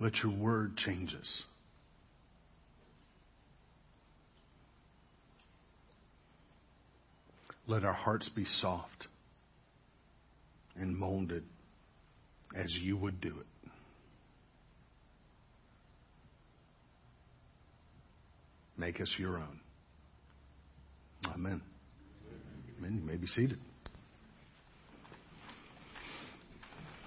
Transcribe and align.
Let 0.00 0.16
your 0.22 0.32
word 0.32 0.78
change 0.78 1.14
us. 1.14 1.42
Let 7.66 7.84
our 7.84 7.92
hearts 7.92 8.28
be 8.34 8.46
soft 8.60 9.06
and 10.74 10.96
molded 10.96 11.44
as 12.56 12.74
you 12.80 12.96
would 12.96 13.20
do 13.20 13.28
it. 13.28 13.70
Make 18.76 19.00
us 19.00 19.14
your 19.18 19.36
own. 19.36 19.60
Amen. 21.26 21.60
Amen. 22.78 22.98
You 22.98 23.06
may 23.06 23.16
be 23.16 23.26
seated. 23.26 23.58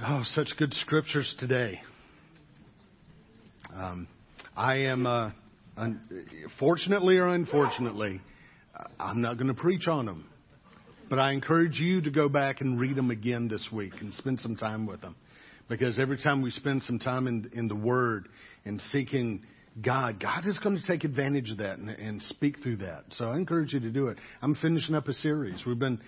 Oh, 0.06 0.22
such 0.24 0.50
good 0.58 0.74
scriptures 0.76 1.34
today. 1.40 1.82
Um, 3.76 4.08
I 4.56 4.76
am, 4.76 5.08
uh, 5.08 5.32
un- 5.78 6.02
fortunately 6.60 7.18
or 7.18 7.30
unfortunately, 7.30 8.22
I'm 9.00 9.22
not 9.22 9.38
going 9.38 9.48
to 9.48 9.60
preach 9.60 9.88
on 9.88 10.06
them. 10.06 10.30
But 11.10 11.20
I 11.20 11.32
encourage 11.32 11.80
you 11.80 12.02
to 12.02 12.12
go 12.12 12.30
back 12.30 12.62
and 12.62 12.80
read 12.80 12.96
them 12.96 13.12
again 13.12 13.48
this 13.48 13.68
week 13.72 13.94
and 14.00 14.14
spend 14.16 14.40
some 14.40 14.56
time 14.56 14.86
with 14.86 15.02
them. 15.02 15.16
Because 15.70 15.98
every 15.98 16.18
time 16.18 16.42
we 16.42 16.52
spend 16.52 16.84
some 16.84 17.00
time 17.00 17.28
in, 17.28 17.50
in 17.54 17.68
the 17.68 17.76
Word 17.76 18.28
and 18.66 18.82
seeking 18.92 19.44
God, 19.82 20.20
God 20.20 20.46
is 20.46 20.58
going 20.60 20.78
to 20.80 20.86
take 20.86 21.04
advantage 21.04 21.50
of 21.50 21.58
that 21.58 21.78
and, 21.78 21.90
and 21.90 22.22
speak 22.24 22.62
through 22.62 22.78
that. 22.78 23.06
So 23.12 23.26
I 23.26 23.38
encourage 23.38 23.74
you 23.74 23.80
to 23.80 23.90
do 23.90 24.08
it. 24.08 24.18
I'm 24.42 24.56
finishing 24.56 24.94
up 24.94 25.08
a 25.08 25.14
series. 25.14 25.64
We've 25.66 25.80
been 25.80 26.00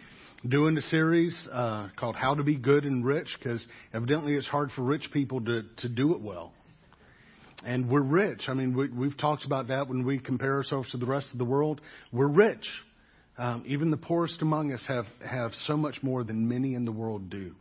doing 0.48 0.78
a 0.78 0.82
series 0.84 1.36
uh, 1.52 1.90
called 1.98 2.16
How 2.16 2.36
to 2.36 2.44
Be 2.44 2.56
Good 2.56 2.86
and 2.86 3.04
Rich 3.04 3.30
because 3.40 3.66
evidently 3.94 4.34
it's 4.34 4.48
hard 4.48 4.70
for 4.76 4.84
rich 4.84 5.10
people 5.12 5.42
to, 5.42 5.64
to 5.78 5.90
do 5.90 6.14
it 6.14 6.22
well. 6.22 6.54
And 7.66 7.90
we're 7.90 8.02
rich. 8.02 8.44
I 8.48 8.54
mean, 8.54 8.78
we, 8.78 8.90
we've 8.90 9.18
talked 9.18 9.44
about 9.44 9.70
that 9.70 9.90
when 9.90 10.06
we 10.06 10.20
compare 10.20 10.54
ourselves 10.54 10.92
to 10.92 10.98
the 10.98 11.08
rest 11.08 11.28
of 11.32 11.40
the 11.40 11.46
world. 11.46 11.82
We're 12.12 12.28
rich. 12.28 12.66
Um, 13.40 13.66
even 13.68 13.90
the 13.90 13.98
poorest 13.98 14.40
among 14.42 14.72
us 14.72 14.84
have, 14.88 15.06
have 15.28 15.52
so 15.66 15.76
much 15.76 15.98
more 16.04 16.24
than 16.24 16.48
many 16.48 16.76
in 16.76 16.86
the 16.86 16.92
world 16.92 17.32
do. 17.32 17.56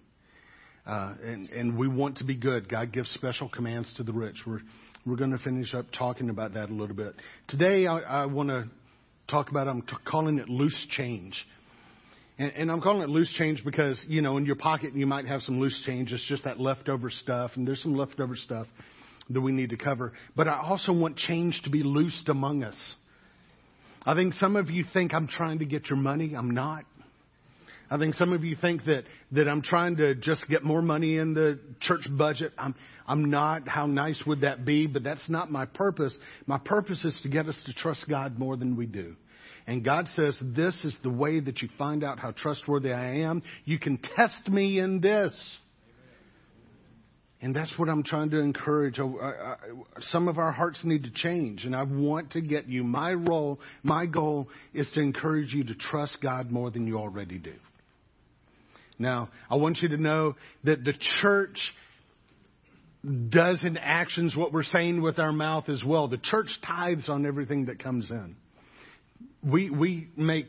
Uh, 0.87 1.15
and, 1.25 1.49
and 1.49 1.79
we 1.79 1.89
want 1.89 2.19
to 2.19 2.25
be 2.25 2.35
good. 2.35 2.69
God 2.69 2.93
gives 2.93 3.09
special 3.15 3.49
commands 3.49 3.91
to 3.97 4.03
the 4.03 4.13
rich. 4.13 4.37
We're, 4.47 4.61
we're 5.07 5.17
going 5.17 5.33
to 5.33 5.39
finish 5.39 5.73
up 5.73 5.87
talking 5.97 6.29
about 6.29 6.53
that 6.53 6.69
a 6.69 6.75
little 6.75 6.95
bit. 6.95 7.15
Today, 7.49 7.87
I, 7.87 7.99
I 8.01 8.27
want 8.27 8.51
to 8.51 8.67
talk 9.31 9.49
about, 9.49 9.69
I'm 9.69 9.81
t- 9.81 9.97
calling 10.05 10.39
it 10.39 10.51
loose 10.51 10.87
change. 10.91 11.35
And, 12.39 12.53
and 12.53 12.71
I'm 12.71 12.83
calling 12.83 13.01
it 13.01 13.09
loose 13.09 13.33
change 13.39 13.65
because, 13.65 13.99
you 14.07 14.21
know, 14.21 14.37
in 14.37 14.45
your 14.45 14.57
pocket 14.57 14.95
you 14.95 15.07
might 15.07 15.27
have 15.27 15.41
some 15.41 15.59
loose 15.61 15.83
change. 15.87 16.13
It's 16.13 16.29
just 16.29 16.45
that 16.45 16.61
leftover 16.61 17.09
stuff, 17.09 17.53
and 17.55 17.67
there's 17.67 17.83
some 17.83 17.95
leftover 17.95 18.37
stuff 18.37 18.67
that 19.31 19.41
we 19.41 19.53
need 19.53 19.71
to 19.71 19.77
cover. 19.77 20.13
But 20.37 20.49
I 20.49 20.61
also 20.61 20.93
want 20.93 21.17
change 21.17 21.61
to 21.65 21.71
be 21.71 21.83
loosed 21.83 22.29
among 22.29 22.63
us. 22.63 22.77
I 24.07 24.15
think 24.15 24.35
some 24.35 24.57
of 24.57 24.69
you 24.69 24.85
think 24.93 25.15
I'm 25.15 25.29
trying 25.29 25.61
to 25.61 25.65
get 25.65 25.89
your 25.89 25.99
money. 25.99 26.35
I'm 26.37 26.51
not. 26.51 26.85
I 27.91 27.99
think 27.99 28.15
some 28.15 28.33
of 28.33 28.45
you 28.45 28.57
think 28.61 28.85
that, 28.85 29.05
that 29.33 29.49
I'm 29.49 29.63
trying 29.63 29.97
to 29.97 30.15
just 30.15 30.49
get 30.49 30.65
more 30.65 30.83
money 30.83 31.19
in 31.19 31.35
the 31.35 31.59
church 31.81 32.07
budget. 32.11 32.53
I'm, 32.59 32.75
I'm 33.07 33.31
not. 33.31 33.69
How 33.69 33.87
nice 33.87 34.23
would 34.27 34.43
that 34.43 34.65
be? 34.65 34.87
But 34.87 35.05
that's 35.05 35.29
not 35.29 35.51
my 35.51 35.67
purpose. 35.67 36.15
My 36.47 36.59
purpose 36.59 37.05
is 37.05 37.19
to 37.23 37.29
get 37.29 37.47
us 37.47 37.57
to 37.67 37.73
trust 37.73 38.05
God 38.09 38.39
more 38.39 38.57
than 38.57 38.77
we 38.77 38.87
do. 38.87 39.17
And 39.67 39.85
God 39.85 40.09
says, 40.15 40.37
this 40.43 40.75
is 40.85 40.97
the 41.03 41.11
way 41.11 41.41
that 41.41 41.63
you 41.63 41.69
find 41.79 42.05
out 42.05 42.19
how 42.19 42.33
trustworthy 42.33 42.93
I 42.93 43.21
am. 43.21 43.43
You 43.65 43.79
can 43.79 43.99
test 44.17 44.49
me 44.49 44.79
in 44.79 45.01
this. 45.01 45.35
And 47.45 47.55
that's 47.55 47.71
what 47.77 47.91
I'm 47.91 48.03
trying 48.03 48.31
to 48.31 48.39
encourage. 48.39 48.99
Some 50.01 50.29
of 50.29 50.39
our 50.39 50.51
hearts 50.51 50.81
need 50.83 51.05
to 51.05 51.11
change, 51.11 51.67
and 51.67 51.77
I 51.77 51.83
want 51.83 52.31
to 52.31 52.41
get 52.41 52.71
you. 52.71 52.83
My 52.83 53.13
role, 53.13 53.61
my 53.83 54.07
goal 54.07 54.49
is 54.73 54.91
to 54.95 55.01
encourage 55.01 55.53
you 55.53 55.63
to 55.65 55.75
trust 55.75 56.17
God 56.23 56.51
more 56.51 56.71
than 56.71 56.87
you 56.87 56.97
already 56.97 57.39
do. 57.39 57.53
Now, 58.99 59.29
I 59.51 59.57
want 59.57 59.81
you 59.83 59.91
to 59.91 59.99
know 59.99 60.37
that 60.65 60.85
the 60.85 60.95
church 61.21 61.59
does 63.29 63.63
in 63.63 63.77
actions 63.77 64.35
what 64.35 64.51
we're 64.51 64.63
saying 64.63 65.03
with 65.03 65.19
our 65.19 65.33
mouth 65.33 65.69
as 65.69 65.85
well. 65.85 66.09
The 66.09 66.17
church 66.17 66.49
tithes 66.67 67.11
on 67.11 67.27
everything 67.27 67.67
that 67.67 67.79
comes 67.79 68.11
in. 68.11 68.37
We, 69.43 69.69
we 69.69 70.09
make 70.17 70.47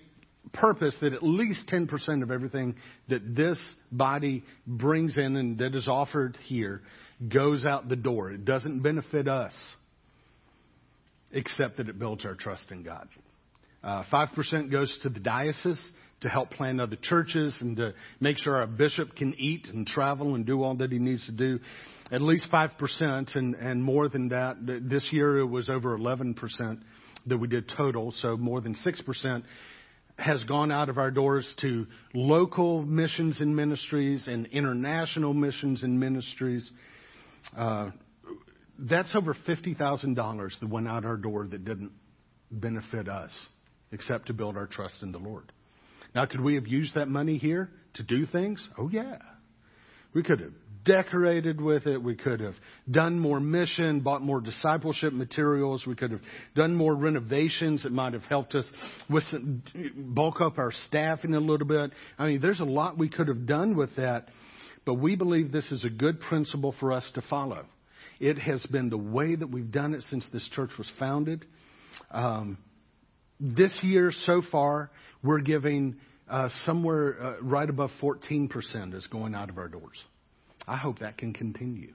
purpose 0.54 0.96
that 1.02 1.14
at 1.14 1.24
least 1.24 1.68
10% 1.68 2.24
of 2.24 2.32
everything 2.32 2.76
that 3.10 3.36
this 3.36 3.60
body 3.92 4.44
brings 4.66 5.18
in 5.18 5.36
and 5.36 5.58
that 5.60 5.76
is 5.76 5.88
offered 5.88 6.38
here 6.46 6.82
goes 7.30 7.66
out 7.66 7.88
the 7.90 7.96
door. 7.96 8.32
It 8.32 8.46
doesn't 8.46 8.82
benefit 8.82 9.28
us, 9.28 9.54
except 11.32 11.78
that 11.78 11.90
it 11.90 11.98
builds 11.98 12.26
our 12.26 12.36
trust 12.36 12.72
in 12.72 12.84
God. 12.84 13.08
Uh, 13.84 14.04
5% 14.12 14.72
goes 14.72 14.98
to 15.04 15.10
the 15.10 15.20
diocese 15.20 15.80
to 16.22 16.30
help 16.30 16.50
plan 16.50 16.80
other 16.80 16.98
churches 17.02 17.56
and 17.62 17.78
to 17.78 17.94
make 18.20 18.38
sure 18.38 18.58
our 18.58 18.68
bishop 18.68 19.16
can 19.16 19.36
eat 19.38 19.68
and 19.72 19.86
travel 19.86 20.34
and 20.34 20.46
do 20.46 20.64
all 20.64 20.76
that 20.76 20.92
he 20.92 20.98
needs 20.98 21.26
to 21.28 21.32
do. 21.32 21.60
At 22.12 22.22
least 22.22 22.48
5% 22.52 23.36
and, 23.36 23.56
and 23.56 23.84
more 23.84 24.10
than 24.10 24.30
that. 24.30 24.58
This 24.66 25.08
year 25.12 25.40
it 25.40 25.46
was 25.46 25.70
over 25.70 25.98
11% 25.98 26.36
that 27.28 27.38
we 27.38 27.48
did 27.48 27.70
total, 27.70 28.12
so 28.12 28.38
more 28.38 28.62
than 28.62 28.76
6% 28.76 29.44
has 30.18 30.44
gone 30.46 30.72
out 30.72 30.90
of 30.90 30.98
our 30.98 31.12
doors 31.12 31.52
to 31.62 31.88
local 32.14 32.84
missions 32.84 33.42
and 33.42 33.56
ministries 33.56 34.28
and 34.28 34.48
international 34.48 35.34
missions 35.34 35.84
and 35.84 36.00
ministries. 36.00 36.70
Uh, 37.56 37.90
that's 38.80 39.14
over 39.16 39.36
$50,000 39.48 40.60
that 40.60 40.70
went 40.70 40.88
out 40.88 41.06
our 41.06 41.18
door 41.18 41.48
that 41.48 41.66
didn't 41.66 41.92
benefit 42.52 43.10
us, 43.10 43.32
except 43.92 44.28
to 44.28 44.34
build 44.34 44.58
our 44.58 44.68
trust 44.68 44.96
in 45.02 45.12
the 45.12 45.18
Lord. 45.18 45.52
Now, 46.14 46.26
could 46.26 46.42
we 46.42 46.56
have 46.56 46.68
used 46.68 46.96
that 46.96 47.10
money 47.10 47.38
here 47.38 47.70
to 47.96 48.04
do 48.04 48.26
things? 48.26 48.66
Oh, 48.78 48.90
yeah. 48.90 49.18
We 50.14 50.24
could 50.24 50.40
have 50.40 50.54
decorated 50.86 51.60
with 51.60 51.88
it. 51.88 52.02
We 52.02 52.16
could 52.16 52.40
have 52.40 52.56
done 52.90 53.20
more 53.20 53.40
mission, 53.40 54.00
bought 54.00 54.22
more 54.22 54.40
discipleship 54.40 55.12
materials. 55.12 55.86
We 55.86 55.96
could 55.96 56.12
have 56.12 56.22
done 56.56 56.76
more 56.76 56.96
renovations 56.96 57.84
that 57.84 57.92
might 57.92 58.14
have 58.14 58.24
helped 58.24 58.56
us 58.56 58.66
with 59.10 59.24
some, 59.26 59.64
bulk 59.96 60.40
up 60.40 60.58
our 60.58 60.72
staffing 60.88 61.34
a 61.34 61.40
little 61.40 61.68
bit. 61.68 61.92
I 62.18 62.28
mean, 62.28 62.42
there's 62.42 62.62
a 62.62 62.66
lot 62.66 62.98
we 62.98 63.10
could 63.10 63.28
have 63.28 63.46
done 63.46 63.76
with 63.76 63.96
that, 63.98 64.30
but 64.86 64.96
we 64.96 65.16
believe 65.16 65.52
this 65.52 65.72
is 65.72 65.84
a 65.84 65.90
good 65.90 66.22
principle 66.22 66.74
for 66.80 66.94
us 66.94 67.10
to 67.16 67.22
follow. 67.30 67.66
It 68.20 68.38
has 68.38 68.64
been 68.68 68.90
the 68.90 68.98
way 68.98 69.36
that 69.36 69.48
we've 69.48 69.72
done 69.72 69.94
it 69.94 70.04
since 70.10 70.26
this 70.32 70.48
church 70.56 70.72
was 70.78 70.90
founded. 70.98 71.46
Um, 72.12 72.58
this 73.40 73.76
year 73.82 74.14
so 74.26 74.42
far, 74.52 74.92
we're 75.22 75.42
giving 75.42 75.98
uh, 76.30 76.50
somewhere 76.66 77.22
uh, 77.22 77.42
right 77.42 77.70
above 77.70 77.92
14% 78.02 78.96
is 78.96 79.06
going 79.08 79.36
out 79.36 79.50
of 79.50 79.58
our 79.58 79.68
doors. 79.68 79.98
I 80.68 80.78
hope 80.78 81.00
that 81.00 81.18
can 81.18 81.34
continue. 81.34 81.94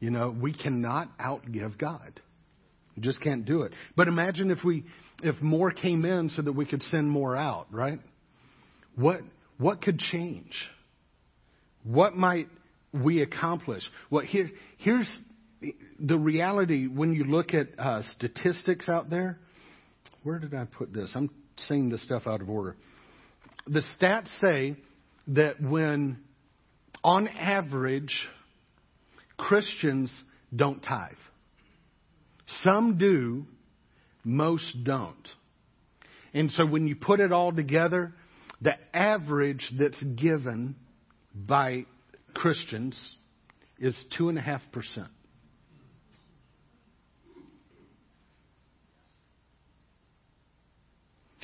You 0.00 0.10
know, 0.10 0.30
we 0.30 0.52
cannot 0.52 1.16
outgive 1.18 1.78
God. 1.78 2.20
We 2.96 3.02
just 3.02 3.20
can't 3.22 3.44
do 3.44 3.62
it. 3.62 3.72
But 3.96 4.08
imagine 4.08 4.50
if 4.50 4.64
we 4.64 4.84
if 5.22 5.40
more 5.40 5.70
came 5.70 6.04
in 6.04 6.28
so 6.30 6.42
that 6.42 6.52
we 6.52 6.66
could 6.66 6.82
send 6.84 7.08
more 7.08 7.36
out, 7.36 7.68
right? 7.70 8.00
What 8.96 9.20
what 9.58 9.80
could 9.80 9.98
change? 9.98 10.52
What 11.84 12.16
might 12.16 12.48
we 12.92 13.22
accomplish? 13.22 13.82
Well, 14.10 14.24
here 14.24 14.50
here's 14.78 15.08
the 15.98 16.18
reality 16.18 16.86
when 16.86 17.14
you 17.14 17.24
look 17.24 17.54
at 17.54 17.68
uh, 17.78 18.02
statistics 18.16 18.88
out 18.88 19.08
there. 19.08 19.38
Where 20.22 20.38
did 20.38 20.54
I 20.54 20.64
put 20.64 20.92
this? 20.92 21.10
I'm 21.14 21.30
saying 21.56 21.90
this 21.90 22.02
stuff 22.02 22.26
out 22.26 22.40
of 22.40 22.50
order. 22.50 22.76
The 23.66 23.82
stats 23.98 24.28
say 24.40 24.76
that 25.28 25.60
when 25.60 26.18
on 27.04 27.28
average, 27.28 28.14
Christians 29.36 30.12
don't 30.54 30.82
tithe. 30.82 31.12
Some 32.62 32.98
do, 32.98 33.46
most 34.24 34.84
don't. 34.84 35.28
And 36.34 36.50
so 36.52 36.64
when 36.64 36.86
you 36.86 36.96
put 36.96 37.20
it 37.20 37.32
all 37.32 37.52
together, 37.52 38.14
the 38.60 38.72
average 38.94 39.68
that's 39.78 40.02
given 40.02 40.76
by 41.34 41.86
Christians 42.34 42.98
is 43.78 43.96
2.5%. 44.18 45.08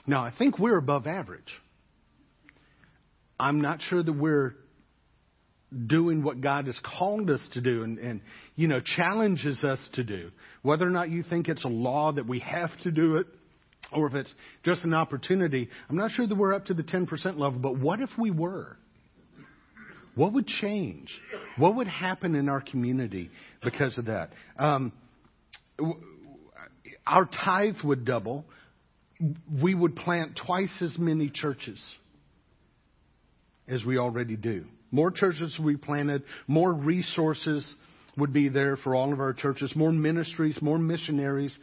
Now, 0.07 0.25
I 0.25 0.31
think 0.37 0.59
we're 0.59 0.79
above 0.79 1.07
average. 1.07 1.53
I'm 3.39 3.61
not 3.61 3.83
sure 3.83 4.03
that 4.03 4.13
we're 4.13 4.55
doing 5.87 6.23
what 6.23 6.41
God 6.41 6.67
has 6.67 6.79
called 6.99 7.31
us 7.31 7.41
to 7.53 7.61
do 7.61 7.83
and, 7.83 7.99
and, 7.99 8.21
you 8.57 8.69
know, 8.69 8.81
challenges 8.81 9.63
us 9.63 9.79
to 9.95 10.05
do. 10.05 10.31
Whether 10.63 10.87
or 10.87 10.91
not 10.91 11.11
you 11.11 11.23
think 11.23 11.49
it's 11.49 11.65
a 11.65 11.69
law 11.69 12.13
that 12.13 12.27
we 12.27 12.41
have 12.41 12.71
to 12.85 12.91
do 12.91 13.17
it 13.17 13.27
or 13.93 14.07
if 14.07 14.15
it's 14.15 14.33
just 14.65 14.85
an 14.85 14.95
opportunity, 14.95 15.69
I'm 15.89 15.97
not 15.97 16.11
sure 16.11 16.27
that 16.27 16.35
we're 16.35 16.55
up 16.55 16.67
to 16.67 16.75
the 16.75 16.83
10% 16.83 17.09
level, 17.39 17.59
but 17.59 17.79
what 17.79 18.01
if 18.01 18.11
we 18.19 18.31
were? 18.31 18.77
What 20.15 20.33
would 20.33 20.47
change? 20.47 21.09
What 21.57 21.77
would 21.77 21.87
happen 21.87 22.35
in 22.35 22.49
our 22.49 22.61
community 22.61 23.31
because 23.63 23.97
of 23.99 24.07
that? 24.07 24.31
Um, 24.59 24.93
our 27.07 27.25
tithe 27.25 27.77
would 27.85 28.05
double. 28.05 28.45
We 29.63 29.75
would 29.75 29.97
plant 29.97 30.39
twice 30.45 30.77
as 30.83 30.99
many 30.99 31.31
churches 31.33 31.79
as 33.69 33.85
we 33.85 33.99
already 33.99 34.37
do. 34.37 34.65
More 34.91 35.11
churches 35.11 35.59
we 35.63 35.77
planted, 35.77 36.23
more 36.47 36.73
resources 36.73 37.67
would 38.17 38.33
be 38.33 38.49
there 38.49 38.77
for 38.77 38.95
all 38.95 39.13
of 39.13 39.21
our 39.21 39.33
churches, 39.33 39.73
more 39.77 39.93
ministries, 39.93 40.59
more 40.61 40.79
missionaries, 40.79 41.57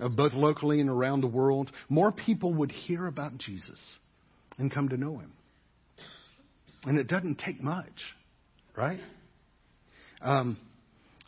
uh, 0.00 0.08
both 0.08 0.32
locally 0.32 0.80
and 0.80 0.90
around 0.90 1.20
the 1.20 1.28
world. 1.28 1.70
More 1.88 2.12
people 2.12 2.52
would 2.54 2.72
hear 2.72 3.06
about 3.06 3.38
Jesus 3.38 3.80
and 4.58 4.72
come 4.72 4.88
to 4.90 4.96
know 4.96 5.18
him. 5.18 5.32
And 6.84 6.98
it 6.98 7.06
doesn't 7.06 7.38
take 7.38 7.62
much, 7.62 7.86
right? 8.76 8.98
Um, 10.20 10.58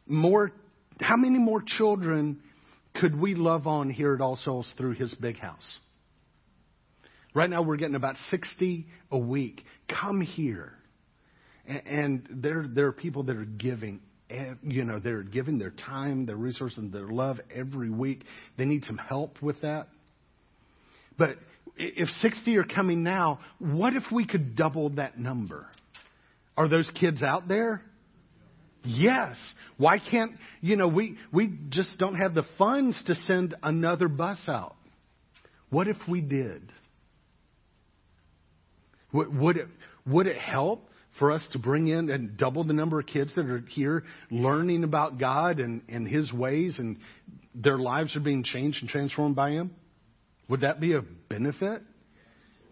more, 0.07 0.51
how 1.01 1.17
many 1.17 1.39
more 1.39 1.63
children 1.65 2.41
could 3.01 3.19
we 3.19 3.35
love 3.35 3.67
on 3.67 3.91
here 3.91 4.15
at 4.15 4.21
All 4.21 4.37
Souls 4.37 4.71
through 4.77 4.95
his 4.95 5.15
big 5.15 5.39
house? 5.39 5.63
Right 7.35 7.51
now 7.51 7.63
we're 7.63 7.77
getting 7.77 7.97
about 7.97 8.17
60 8.31 8.87
a 9.11 9.19
week. 9.19 9.63
Come 9.89 10.21
here. 10.21 10.73
And 11.67 12.27
there, 12.31 12.67
there 12.69 12.87
are 12.87 12.93
people 12.93 13.23
that 13.25 13.37
are 13.37 13.45
giving, 13.45 14.01
eh, 14.29 14.55
you 14.63 14.85
know, 14.85 14.99
they're 14.99 15.23
giving 15.23 15.59
their 15.59 15.71
time, 15.71 16.27
their 16.27 16.37
resources, 16.37 16.79
and 16.79 16.93
their 16.93 17.09
love 17.09 17.41
every 17.55 17.91
week. 17.91 18.25
They 18.59 18.65
need 18.65 18.85
some 18.85 18.99
help 18.99 19.41
with 19.41 19.63
that. 19.63 19.89
But 21.17 21.39
if 21.77 22.09
60 22.21 22.57
are 22.57 22.65
coming 22.65 23.03
now, 23.03 23.41
what 23.59 23.95
if 23.95 24.05
we 24.13 24.27
could 24.27 24.57
double 24.57 24.91
that 24.91 25.19
number? 25.19 25.67
Are 26.57 26.69
those 26.69 26.91
kids 27.01 27.23
out 27.23 27.49
there? 27.49 27.83
Yes. 28.85 29.37
Why 29.77 29.99
can't, 29.99 30.33
you 30.61 30.77
know, 30.77 30.89
we, 30.89 31.17
we 31.33 31.53
just 31.71 31.99
don't 31.99 32.17
have 32.17 32.35
the 32.35 32.45
funds 32.59 33.03
to 33.07 33.15
send 33.15 33.55
another 33.63 34.09
bus 34.09 34.39
out. 34.47 34.77
What 35.71 35.89
if 35.89 35.97
we 36.09 36.21
did? 36.21 36.71
Would, 39.13 39.37
would 39.37 39.57
it, 39.57 39.69
would 40.07 40.27
it 40.27 40.37
help 40.37 40.89
for 41.19 41.33
us 41.33 41.47
to 41.53 41.59
bring 41.59 41.89
in 41.89 42.11
and 42.11 42.37
double 42.37 42.65
the 42.65 42.73
number 42.73 42.99
of 42.99 43.07
kids 43.07 43.35
that 43.37 43.47
are 43.47 43.65
here 43.69 44.05
learning 44.31 44.85
about 44.85 45.19
God 45.19 45.61
and, 45.61 45.83
and 45.89 46.09
His 46.09 46.33
ways 46.33 46.79
and 46.79 46.99
their 47.55 47.79
lives 47.79 48.17
are 48.17 48.21
being 48.21 48.43
changed 48.43 48.79
and 48.81 48.89
transformed 48.89 49.37
by 49.37 49.51
Him? 49.51 49.71
Would 50.49 50.63
that 50.63 50.81
be 50.81 50.95
a 50.95 51.03
benefit? 51.29 51.83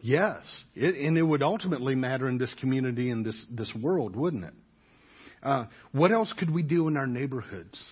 Yes. 0.01 0.43
It, 0.75 0.97
and 0.97 1.17
it 1.17 1.23
would 1.23 1.43
ultimately 1.43 1.95
matter 1.95 2.29
in 2.29 2.37
this 2.37 2.53
community 2.61 3.11
and 3.11 3.25
this, 3.25 3.41
this 3.51 3.73
world, 3.81 4.17
wouldn't 4.17 4.45
it? 4.45 4.55
Uh, 5.43 5.65
what 5.93 6.13
else 6.13 6.33
could 6.39 6.51
we 6.51 6.63
do 6.63 6.89
in 6.89 6.97
our 6.97 7.07
neighborhoods? 7.07 7.83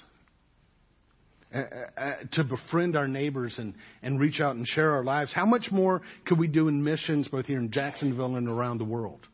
Uh, 1.52 1.58
uh, 1.58 2.00
uh, 2.00 2.12
to 2.32 2.44
befriend 2.44 2.96
our 2.96 3.08
neighbors 3.08 3.56
and, 3.58 3.74
and 4.02 4.20
reach 4.20 4.40
out 4.40 4.54
and 4.54 4.64
share 4.68 4.92
our 4.92 5.02
lives. 5.02 5.32
How 5.34 5.44
much 5.44 5.66
more 5.72 6.00
could 6.24 6.38
we 6.38 6.46
do 6.46 6.68
in 6.68 6.84
missions 6.84 7.26
both 7.26 7.46
here 7.46 7.58
in 7.58 7.72
Jacksonville 7.72 8.36
and 8.36 8.48
around 8.48 8.78
the 8.78 8.84
world? 8.84 9.26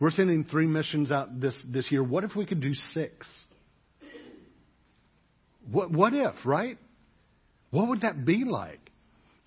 We're 0.00 0.10
sending 0.10 0.44
three 0.44 0.66
missions 0.66 1.12
out 1.12 1.40
this, 1.40 1.54
this 1.68 1.92
year. 1.92 2.02
What 2.02 2.24
if 2.24 2.34
we 2.34 2.46
could 2.46 2.60
do 2.60 2.72
six? 2.94 3.28
What, 5.70 5.92
what 5.92 6.14
if, 6.14 6.34
right? 6.44 6.78
What 7.70 7.88
would 7.88 8.00
that 8.00 8.24
be 8.24 8.44
like? 8.44 8.80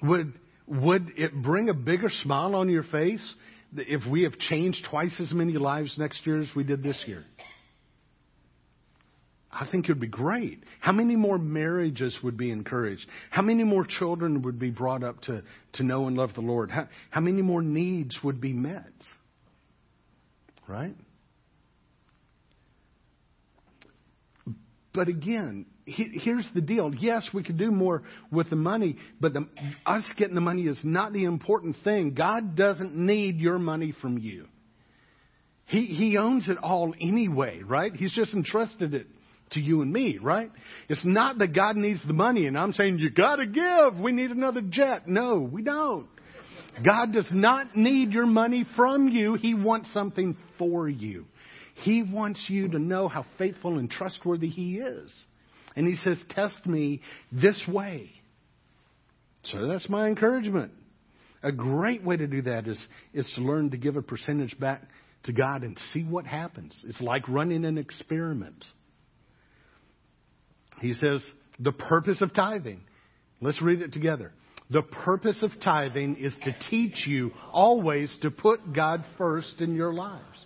Would, 0.03 0.33
would 0.67 1.11
it 1.17 1.33
bring 1.33 1.69
a 1.69 1.73
bigger 1.73 2.09
smile 2.21 2.55
on 2.55 2.69
your 2.69 2.83
face 2.83 3.33
if 3.75 4.05
we 4.09 4.23
have 4.23 4.37
changed 4.37 4.85
twice 4.89 5.19
as 5.19 5.33
many 5.33 5.53
lives 5.53 5.95
next 5.97 6.25
year 6.25 6.39
as 6.39 6.49
we 6.55 6.63
did 6.63 6.83
this 6.83 7.01
year? 7.07 7.25
I 9.51 9.67
think 9.71 9.85
it 9.85 9.91
would 9.91 9.99
be 9.99 10.07
great. 10.07 10.63
How 10.79 10.91
many 10.91 11.15
more 11.15 11.37
marriages 11.37 12.17
would 12.23 12.37
be 12.37 12.51
encouraged? 12.51 13.05
How 13.29 13.41
many 13.41 13.63
more 13.63 13.85
children 13.85 14.43
would 14.43 14.59
be 14.59 14.69
brought 14.69 15.03
up 15.03 15.21
to, 15.23 15.43
to 15.73 15.83
know 15.83 16.07
and 16.07 16.15
love 16.15 16.31
the 16.35 16.41
Lord? 16.41 16.71
How, 16.71 16.87
how 17.09 17.21
many 17.21 17.41
more 17.41 17.61
needs 17.61 18.17
would 18.23 18.39
be 18.39 18.53
met? 18.53 18.93
Right? 20.67 20.95
But 24.93 25.07
again, 25.07 25.65
he, 25.85 26.19
here's 26.21 26.47
the 26.53 26.61
deal. 26.61 26.93
Yes, 26.93 27.27
we 27.33 27.43
could 27.43 27.57
do 27.57 27.71
more 27.71 28.03
with 28.31 28.49
the 28.49 28.55
money, 28.55 28.97
but 29.19 29.33
the, 29.33 29.47
us 29.85 30.05
getting 30.17 30.35
the 30.35 30.41
money 30.41 30.63
is 30.63 30.79
not 30.83 31.13
the 31.13 31.25
important 31.25 31.77
thing. 31.83 32.13
God 32.13 32.55
doesn't 32.55 32.95
need 32.95 33.39
your 33.39 33.57
money 33.57 33.93
from 34.01 34.17
you. 34.17 34.47
He, 35.65 35.85
he 35.85 36.17
owns 36.17 36.47
it 36.47 36.57
all 36.57 36.93
anyway, 37.01 37.61
right? 37.63 37.93
He's 37.93 38.13
just 38.13 38.33
entrusted 38.33 38.93
it 38.93 39.07
to 39.51 39.59
you 39.59 39.81
and 39.81 39.91
me, 39.91 40.19
right? 40.21 40.51
It's 40.89 41.03
not 41.03 41.39
that 41.39 41.55
God 41.55 41.75
needs 41.75 42.05
the 42.05 42.13
money 42.13 42.45
and 42.45 42.57
I'm 42.57 42.73
saying 42.73 42.99
you 42.99 43.09
gotta 43.09 43.45
give. 43.45 43.99
We 43.99 44.11
need 44.11 44.31
another 44.31 44.61
jet. 44.61 45.07
No, 45.07 45.39
we 45.39 45.63
don't. 45.63 46.07
God 46.83 47.13
does 47.13 47.27
not 47.31 47.75
need 47.75 48.11
your 48.11 48.25
money 48.25 48.65
from 48.75 49.07
you. 49.07 49.35
He 49.35 49.53
wants 49.53 49.93
something 49.93 50.37
for 50.57 50.89
you. 50.89 51.25
He 51.75 52.03
wants 52.03 52.43
you 52.47 52.69
to 52.69 52.79
know 52.79 53.07
how 53.07 53.25
faithful 53.37 53.77
and 53.77 53.89
trustworthy 53.89 54.49
He 54.49 54.77
is. 54.77 55.11
And 55.75 55.87
He 55.87 55.95
says, 55.97 56.23
test 56.29 56.65
me 56.65 57.01
this 57.31 57.61
way. 57.67 58.11
So 59.45 59.67
that's 59.67 59.89
my 59.89 60.07
encouragement. 60.07 60.71
A 61.41 61.51
great 61.51 62.03
way 62.03 62.15
to 62.15 62.27
do 62.27 62.43
that 62.43 62.67
is, 62.67 62.83
is 63.13 63.29
to 63.35 63.41
learn 63.41 63.71
to 63.71 63.77
give 63.77 63.97
a 63.97 64.01
percentage 64.01 64.57
back 64.59 64.81
to 65.25 65.33
God 65.33 65.63
and 65.63 65.77
see 65.93 66.03
what 66.03 66.25
happens. 66.25 66.73
It's 66.87 67.01
like 67.01 67.27
running 67.27 67.65
an 67.65 67.77
experiment. 67.77 68.63
He 70.79 70.93
says, 70.93 71.23
the 71.59 71.71
purpose 71.71 72.21
of 72.21 72.33
tithing. 72.33 72.81
Let's 73.41 73.61
read 73.61 73.81
it 73.81 73.93
together. 73.93 74.31
The 74.69 74.81
purpose 74.81 75.41
of 75.43 75.51
tithing 75.63 76.17
is 76.17 76.33
to 76.43 76.55
teach 76.69 77.05
you 77.05 77.31
always 77.51 78.13
to 78.21 78.31
put 78.31 78.73
God 78.73 79.03
first 79.17 79.59
in 79.59 79.75
your 79.75 79.93
lives. 79.93 80.45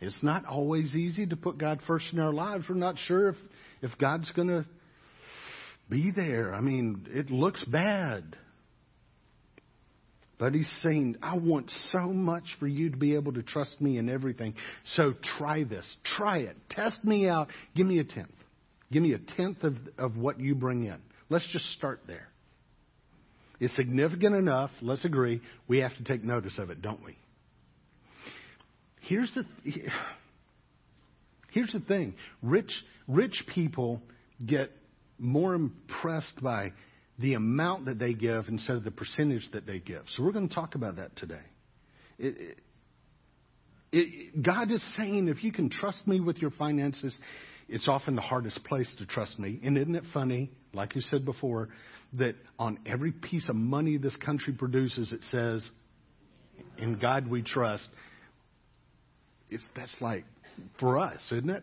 It's 0.00 0.18
not 0.22 0.46
always 0.46 0.94
easy 0.94 1.26
to 1.26 1.36
put 1.36 1.58
God 1.58 1.80
first 1.86 2.06
in 2.12 2.18
our 2.18 2.32
lives. 2.32 2.64
We're 2.68 2.76
not 2.76 2.96
sure 2.98 3.28
if, 3.28 3.36
if 3.82 3.90
God's 3.98 4.30
going 4.32 4.48
to 4.48 4.64
be 5.90 6.10
there. 6.14 6.54
I 6.54 6.60
mean, 6.60 7.06
it 7.10 7.30
looks 7.30 7.62
bad. 7.64 8.36
But 10.38 10.54
he's 10.54 10.72
saying, 10.82 11.16
I 11.22 11.36
want 11.36 11.70
so 11.92 11.98
much 11.98 12.44
for 12.58 12.66
you 12.66 12.88
to 12.90 12.96
be 12.96 13.14
able 13.14 13.34
to 13.34 13.42
trust 13.42 13.78
me 13.78 13.98
in 13.98 14.08
everything. 14.08 14.54
So 14.94 15.12
try 15.36 15.64
this. 15.64 15.84
Try 16.16 16.38
it. 16.38 16.56
Test 16.70 17.04
me 17.04 17.28
out. 17.28 17.48
Give 17.76 17.86
me 17.86 17.98
a 17.98 18.04
tenth. 18.04 18.30
Give 18.90 19.02
me 19.02 19.12
a 19.12 19.18
tenth 19.18 19.62
of, 19.64 19.76
of 19.98 20.16
what 20.16 20.40
you 20.40 20.54
bring 20.54 20.84
in. 20.84 20.96
Let's 21.28 21.46
just 21.52 21.66
start 21.72 22.00
there. 22.06 22.28
It's 23.60 23.76
significant 23.76 24.34
enough, 24.34 24.70
let's 24.80 25.04
agree, 25.04 25.42
we 25.68 25.78
have 25.78 25.94
to 25.98 26.04
take 26.04 26.24
notice 26.24 26.58
of 26.58 26.70
it, 26.70 26.80
don't 26.80 27.04
we? 27.04 27.16
Here's 29.02 29.30
the, 29.34 29.44
here's 31.50 31.72
the 31.72 31.80
thing 31.80 32.14
rich, 32.42 32.72
rich 33.06 33.44
people 33.54 34.00
get 34.44 34.70
more 35.18 35.54
impressed 35.54 36.40
by 36.42 36.72
the 37.18 37.34
amount 37.34 37.84
that 37.84 37.98
they 37.98 38.14
give 38.14 38.48
instead 38.48 38.76
of 38.76 38.84
the 38.84 38.90
percentage 38.90 39.46
that 39.52 39.66
they 39.66 39.78
give. 39.78 40.02
So 40.14 40.22
we're 40.22 40.32
going 40.32 40.48
to 40.48 40.54
talk 40.54 40.74
about 40.74 40.96
that 40.96 41.14
today. 41.16 41.42
It, 42.18 42.36
it, 42.38 42.58
it, 43.92 44.42
God 44.42 44.70
is 44.70 44.82
saying, 44.96 45.28
if 45.28 45.44
you 45.44 45.52
can 45.52 45.68
trust 45.68 46.06
me 46.06 46.20
with 46.20 46.38
your 46.38 46.50
finances, 46.52 47.16
it's 47.68 47.88
often 47.88 48.14
the 48.16 48.22
hardest 48.22 48.64
place 48.64 48.90
to 48.98 49.06
trust 49.06 49.38
me. 49.38 49.60
And 49.62 49.76
isn't 49.76 49.94
it 49.94 50.04
funny, 50.14 50.50
like 50.72 50.94
you 50.94 51.02
said 51.02 51.24
before, 51.26 51.68
that 52.14 52.34
on 52.58 52.78
every 52.86 53.12
piece 53.12 53.48
of 53.48 53.56
money 53.56 53.96
this 53.96 54.16
country 54.16 54.52
produces, 54.52 55.12
it 55.12 55.20
says, 55.30 55.68
in 56.78 56.98
God 56.98 57.28
we 57.28 57.42
trust. 57.42 57.88
It's, 59.48 59.64
that's 59.76 59.94
like 60.00 60.24
for 60.78 60.98
us, 60.98 61.20
isn't 61.30 61.50
it? 61.50 61.62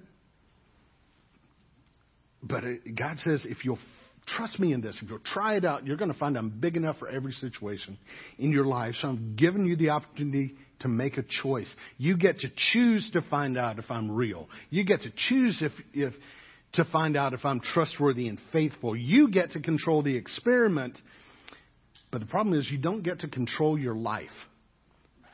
But 2.42 2.64
it, 2.64 2.96
God 2.96 3.18
says, 3.20 3.46
if 3.46 3.66
you'll 3.66 3.80
trust 4.28 4.60
me 4.60 4.74
in 4.74 4.82
this, 4.82 4.98
if 5.02 5.10
you'll 5.10 5.20
try 5.20 5.56
it 5.56 5.66
out, 5.66 5.86
you're 5.86 5.98
going 5.98 6.12
to 6.12 6.18
find 6.18 6.38
I'm 6.38 6.50
big 6.50 6.76
enough 6.76 6.98
for 6.98 7.08
every 7.08 7.32
situation 7.34 7.98
in 8.38 8.52
your 8.52 8.66
life. 8.66 8.96
So 9.02 9.08
I'm 9.10 9.36
giving 9.38 9.66
you 9.66 9.76
the 9.76 9.90
opportunity 9.90 10.56
to 10.82 10.88
make 10.88 11.18
a 11.18 11.24
choice. 11.44 11.70
You 11.98 12.18
get 12.18 12.40
to 12.40 12.50
choose 12.74 13.10
to 13.14 13.22
find 13.30 13.58
out 13.58 13.80
if 13.80 13.90
I'm 13.90 14.12
real. 14.12 14.48
You 14.70 14.84
get 14.84 15.02
to 15.02 15.12
choose 15.30 15.58
if, 15.62 15.72
if, 15.94 16.14
to 16.78 16.86
find 16.86 17.18
out 17.18 17.34
if 17.34 17.46
I'm 17.46 17.60
trustworthy 17.60 18.28
and 18.28 18.40
faithful. 18.52 18.96
You 18.96 19.30
get 19.30 19.52
to 19.52 19.60
control 19.60 20.02
the 20.02 20.16
experiment. 20.16 20.98
But 22.12 22.22
the 22.22 22.28
problem 22.28 22.58
is 22.58 22.70
you 22.72 22.78
don't 22.78 23.04
get 23.04 23.20
to 23.20 23.28
control 23.28 23.78
your 23.78 23.96
life. 23.96 24.30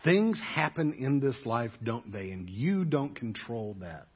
Things 0.03 0.41
happen 0.41 0.93
in 0.93 1.19
this 1.19 1.39
life, 1.45 1.71
don't 1.83 2.11
they? 2.11 2.31
And 2.31 2.49
you 2.49 2.83
don't 2.83 3.15
control 3.15 3.77
that. 3.79 4.07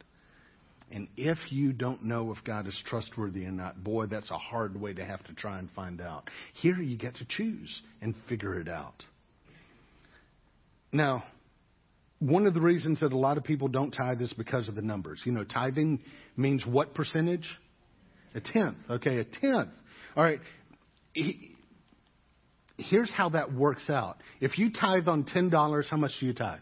And 0.91 1.07
if 1.17 1.37
you 1.49 1.73
don't 1.73 2.03
know 2.03 2.31
if 2.31 2.43
God 2.45 2.67
is 2.67 2.81
trustworthy 2.85 3.45
or 3.45 3.51
not, 3.51 3.83
boy, 3.83 4.05
that's 4.05 4.31
a 4.31 4.37
hard 4.37 4.79
way 4.79 4.93
to 4.93 5.05
have 5.05 5.23
to 5.25 5.33
try 5.33 5.59
and 5.59 5.69
find 5.71 6.01
out. 6.01 6.29
Here 6.61 6.81
you 6.81 6.97
get 6.97 7.15
to 7.17 7.25
choose 7.25 7.81
and 8.01 8.15
figure 8.29 8.59
it 8.59 8.69
out. 8.69 9.05
Now, 10.91 11.25
one 12.19 12.47
of 12.47 12.53
the 12.53 12.61
reasons 12.61 12.99
that 13.01 13.13
a 13.13 13.17
lot 13.17 13.37
of 13.37 13.43
people 13.43 13.67
don't 13.67 13.91
tithe 13.91 14.21
is 14.21 14.33
because 14.33 14.67
of 14.67 14.75
the 14.75 14.81
numbers. 14.81 15.21
You 15.23 15.31
know, 15.31 15.43
tithing 15.43 16.01
means 16.35 16.65
what 16.65 16.93
percentage? 16.93 17.47
A 18.33 18.39
tenth. 18.41 18.77
Okay, 18.89 19.19
a 19.19 19.23
tenth. 19.23 19.69
All 20.15 20.23
right. 20.23 20.39
Here's 22.77 23.11
how 23.11 23.29
that 23.29 23.53
works 23.53 23.89
out. 23.89 24.17
If 24.39 24.57
you 24.57 24.71
tithe 24.71 25.07
on 25.07 25.25
ten 25.25 25.49
dollars, 25.49 25.87
how 25.89 25.97
much 25.97 26.11
do 26.19 26.25
you 26.25 26.33
tithe? 26.33 26.59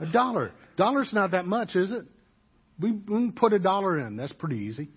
A 0.00 0.06
dollar. 0.06 0.52
Dollar's 0.76 1.10
not 1.12 1.30
that 1.30 1.46
much, 1.46 1.74
is 1.74 1.90
it? 1.90 2.04
We, 2.78 2.92
we 2.92 3.30
put 3.30 3.52
a 3.52 3.58
dollar 3.58 3.98
in. 3.98 4.16
That's 4.16 4.32
pretty 4.34 4.56
easy. 4.56 4.88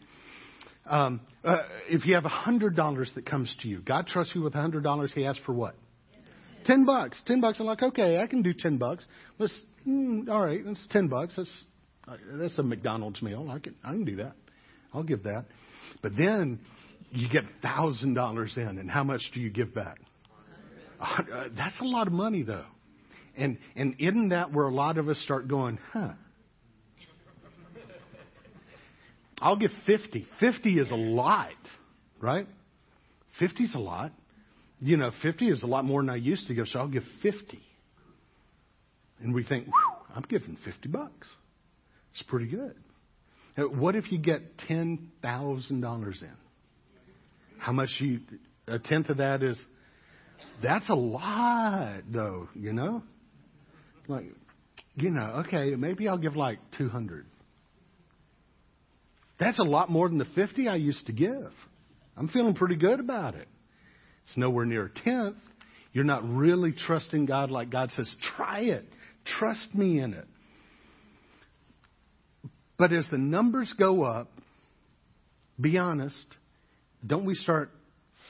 Um, 0.85 1.21
uh, 1.43 1.57
if 1.87 2.05
you 2.05 2.15
have 2.15 2.25
a 2.25 2.29
hundred 2.29 2.75
dollars 2.75 3.09
that 3.15 3.25
comes 3.25 3.55
to 3.61 3.67
you, 3.67 3.79
God 3.79 4.07
trusts 4.07 4.33
you 4.35 4.41
with 4.41 4.55
a 4.55 4.61
hundred 4.61 4.83
dollars. 4.83 5.11
He 5.13 5.25
asks 5.25 5.41
for 5.45 5.53
what? 5.53 5.75
Ten 6.65 6.85
bucks. 6.85 7.21
Ten 7.25 7.41
bucks. 7.41 7.59
I'm 7.59 7.65
like, 7.65 7.81
okay, 7.81 8.19
I 8.21 8.27
can 8.27 8.41
do 8.41 8.53
ten 8.53 8.77
bucks. 8.77 9.03
Let's. 9.37 9.53
Mm, 9.87 10.29
all 10.29 10.45
right, 10.45 10.63
that's 10.65 10.85
ten 10.91 11.07
bucks. 11.07 11.35
That's 11.35 11.63
that's 12.33 12.57
a 12.57 12.63
McDonald's 12.63 13.21
meal. 13.21 13.49
I 13.49 13.59
can 13.59 13.75
I 13.83 13.91
can 13.91 14.05
do 14.05 14.17
that. 14.17 14.33
I'll 14.93 15.03
give 15.03 15.23
that. 15.23 15.45
But 16.01 16.13
then 16.17 16.59
you 17.11 17.29
get 17.29 17.43
thousand 17.61 18.13
dollars 18.13 18.53
in, 18.57 18.77
and 18.77 18.89
how 18.89 19.03
much 19.03 19.21
do 19.33 19.39
you 19.39 19.49
give 19.49 19.73
back? 19.73 19.99
Uh, 20.99 21.45
that's 21.55 21.79
a 21.79 21.85
lot 21.85 22.07
of 22.07 22.13
money, 22.13 22.43
though. 22.43 22.65
And 23.37 23.57
and 23.75 23.95
isn't 23.99 24.29
that 24.29 24.51
where 24.51 24.65
a 24.65 24.73
lot 24.73 24.97
of 24.97 25.07
us 25.07 25.17
start 25.19 25.47
going, 25.47 25.79
huh? 25.93 26.11
I'll 29.41 29.55
give 29.55 29.71
50. 29.85 30.27
50 30.39 30.79
is 30.79 30.91
a 30.91 30.95
lot, 30.95 31.53
right? 32.19 32.45
50 33.39 33.63
is 33.63 33.75
a 33.75 33.79
lot. 33.79 34.11
You 34.81 34.97
know, 34.97 35.11
50 35.21 35.49
is 35.49 35.63
a 35.63 35.67
lot 35.67 35.83
more 35.83 36.01
than 36.01 36.09
I 36.09 36.15
used 36.15 36.47
to 36.47 36.53
give, 36.53 36.67
so 36.67 36.79
I'll 36.79 36.87
give 36.87 37.03
50. 37.21 37.59
And 39.21 39.35
we 39.35 39.43
think, 39.43 39.67
I'm 40.15 40.23
giving 40.29 40.57
50 40.63 40.87
bucks. 40.87 41.27
It's 42.13 42.23
pretty 42.23 42.47
good. 42.47 42.75
Now, 43.57 43.65
what 43.65 43.95
if 43.95 44.09
you 44.11 44.17
get 44.17 44.57
$10,000 44.69 45.71
in? 45.71 46.29
How 47.57 47.73
much 47.73 47.89
you, 47.99 48.21
a 48.67 48.79
tenth 48.79 49.09
of 49.09 49.17
that 49.17 49.43
is, 49.43 49.59
that's 50.63 50.89
a 50.89 50.95
lot 50.95 52.03
though, 52.09 52.47
you 52.55 52.71
know? 52.71 53.03
Like, 54.07 54.31
you 54.95 55.09
know, 55.09 55.43
okay, 55.45 55.75
maybe 55.75 56.07
I'll 56.07 56.17
give 56.17 56.37
like 56.37 56.59
200. 56.77 57.25
That's 59.41 59.59
a 59.59 59.63
lot 59.63 59.89
more 59.89 60.07
than 60.07 60.19
the 60.19 60.27
50 60.35 60.69
I 60.69 60.75
used 60.75 61.05
to 61.07 61.11
give. 61.11 61.51
I'm 62.15 62.29
feeling 62.29 62.53
pretty 62.53 62.77
good 62.77 63.01
about 63.01 63.35
it. 63.35 63.48
It's 64.29 64.37
nowhere 64.37 64.65
near 64.65 64.85
a 64.85 64.89
tenth. 64.89 65.37
You're 65.91 66.03
not 66.03 66.27
really 66.27 66.71
trusting 66.71 67.25
God 67.25 67.49
like 67.49 67.71
God 67.71 67.89
says, 67.91 68.13
try 68.35 68.59
it. 68.59 68.85
Trust 69.39 69.73
me 69.73 69.99
in 69.99 70.13
it. 70.13 70.27
But 72.77 72.93
as 72.93 73.05
the 73.09 73.17
numbers 73.17 73.73
go 73.77 74.03
up, 74.03 74.29
be 75.59 75.79
honest, 75.79 76.15
don't 77.05 77.25
we 77.25 77.33
start 77.33 77.71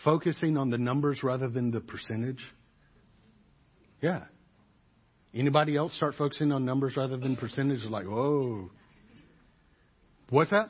focusing 0.06 0.56
on 0.58 0.70
the 0.70 0.78
numbers 0.78 1.22
rather 1.22 1.50
than 1.50 1.70
the 1.70 1.82
percentage? 1.82 2.44
Yeah. 4.02 4.24
Anybody 5.36 5.76
else 5.76 5.94
start 5.96 6.16
focusing 6.18 6.54
on 6.54 6.64
numbers 6.64 6.96
rather 6.96 7.18
than 7.18 7.36
percentage? 7.36 7.84
Like, 7.84 8.06
whoa. 8.06 8.72
What's 10.30 10.52
that? 10.52 10.70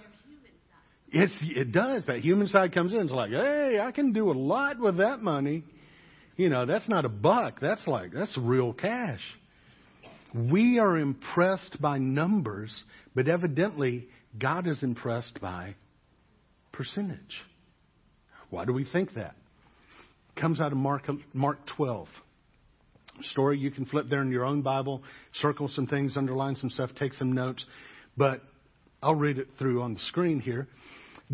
It's, 1.12 1.36
it 1.42 1.72
does. 1.72 2.06
That 2.06 2.20
human 2.20 2.48
side 2.48 2.74
comes 2.74 2.94
in. 2.94 3.00
It's 3.00 3.12
like, 3.12 3.32
hey, 3.32 3.80
I 3.82 3.92
can 3.92 4.14
do 4.14 4.32
a 4.32 4.34
lot 4.34 4.80
with 4.80 4.98
that 4.98 5.22
money. 5.22 5.64
You 6.38 6.50
know, 6.50 6.66
that's 6.66 6.88
not 6.88 7.06
a 7.06 7.10
buck. 7.10 7.60
That's 7.60 7.86
like, 7.88 8.12
that's 8.14 8.38
real 8.38 8.74
cash. 8.74 9.22
We 10.34 10.78
are 10.80 10.98
impressed 10.98 11.82
by 11.82 11.98
numbers, 11.98 12.72
but 13.16 13.28
evidently 13.28 14.08
God 14.38 14.68
is 14.68 14.84
impressed 14.84 15.42
by 15.42 15.76
percentage. 16.72 17.42
Why 18.52 18.66
do 18.66 18.74
we 18.74 18.86
think 18.86 19.16
that? 19.16 19.36
It 20.36 20.40
comes 20.40 20.62
out 20.62 20.72
of 20.72 20.78
Mark, 20.78 21.08
Mark 21.34 21.58
12. 21.76 22.08
Story 23.22 23.58
you 23.58 23.72
can 23.72 23.86
flip 23.86 24.06
there 24.10 24.22
in 24.22 24.32
your 24.32 24.46
own 24.46 24.62
Bible, 24.62 25.04
circle 25.34 25.68
some 25.68 25.88
things, 25.88 26.16
underline 26.16 26.56
some 26.56 26.70
stuff, 26.70 26.92
take 26.98 27.14
some 27.16 27.34
notes. 27.34 27.66
But 28.16 28.42
I'll 29.02 29.16
read 29.16 29.38
it 29.38 29.48
through 29.58 29.82
on 29.82 29.94
the 29.94 30.00
screen 30.02 30.40
here. 30.40 30.68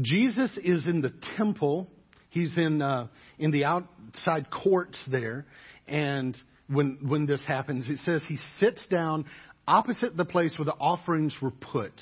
Jesus 0.01 0.57
is 0.63 0.87
in 0.87 1.01
the 1.01 1.13
temple. 1.37 1.89
He's 2.29 2.55
in 2.57 2.81
uh, 2.81 3.07
in 3.39 3.51
the 3.51 3.65
outside 3.65 4.47
courts 4.51 5.01
there, 5.07 5.45
and 5.87 6.37
when 6.67 6.99
when 7.01 7.25
this 7.25 7.43
happens, 7.45 7.89
it 7.89 7.99
says 7.99 8.23
he 8.27 8.37
sits 8.59 8.85
down 8.87 9.25
opposite 9.67 10.17
the 10.17 10.25
place 10.25 10.53
where 10.57 10.65
the 10.65 10.73
offerings 10.73 11.35
were 11.41 11.51
put. 11.51 11.93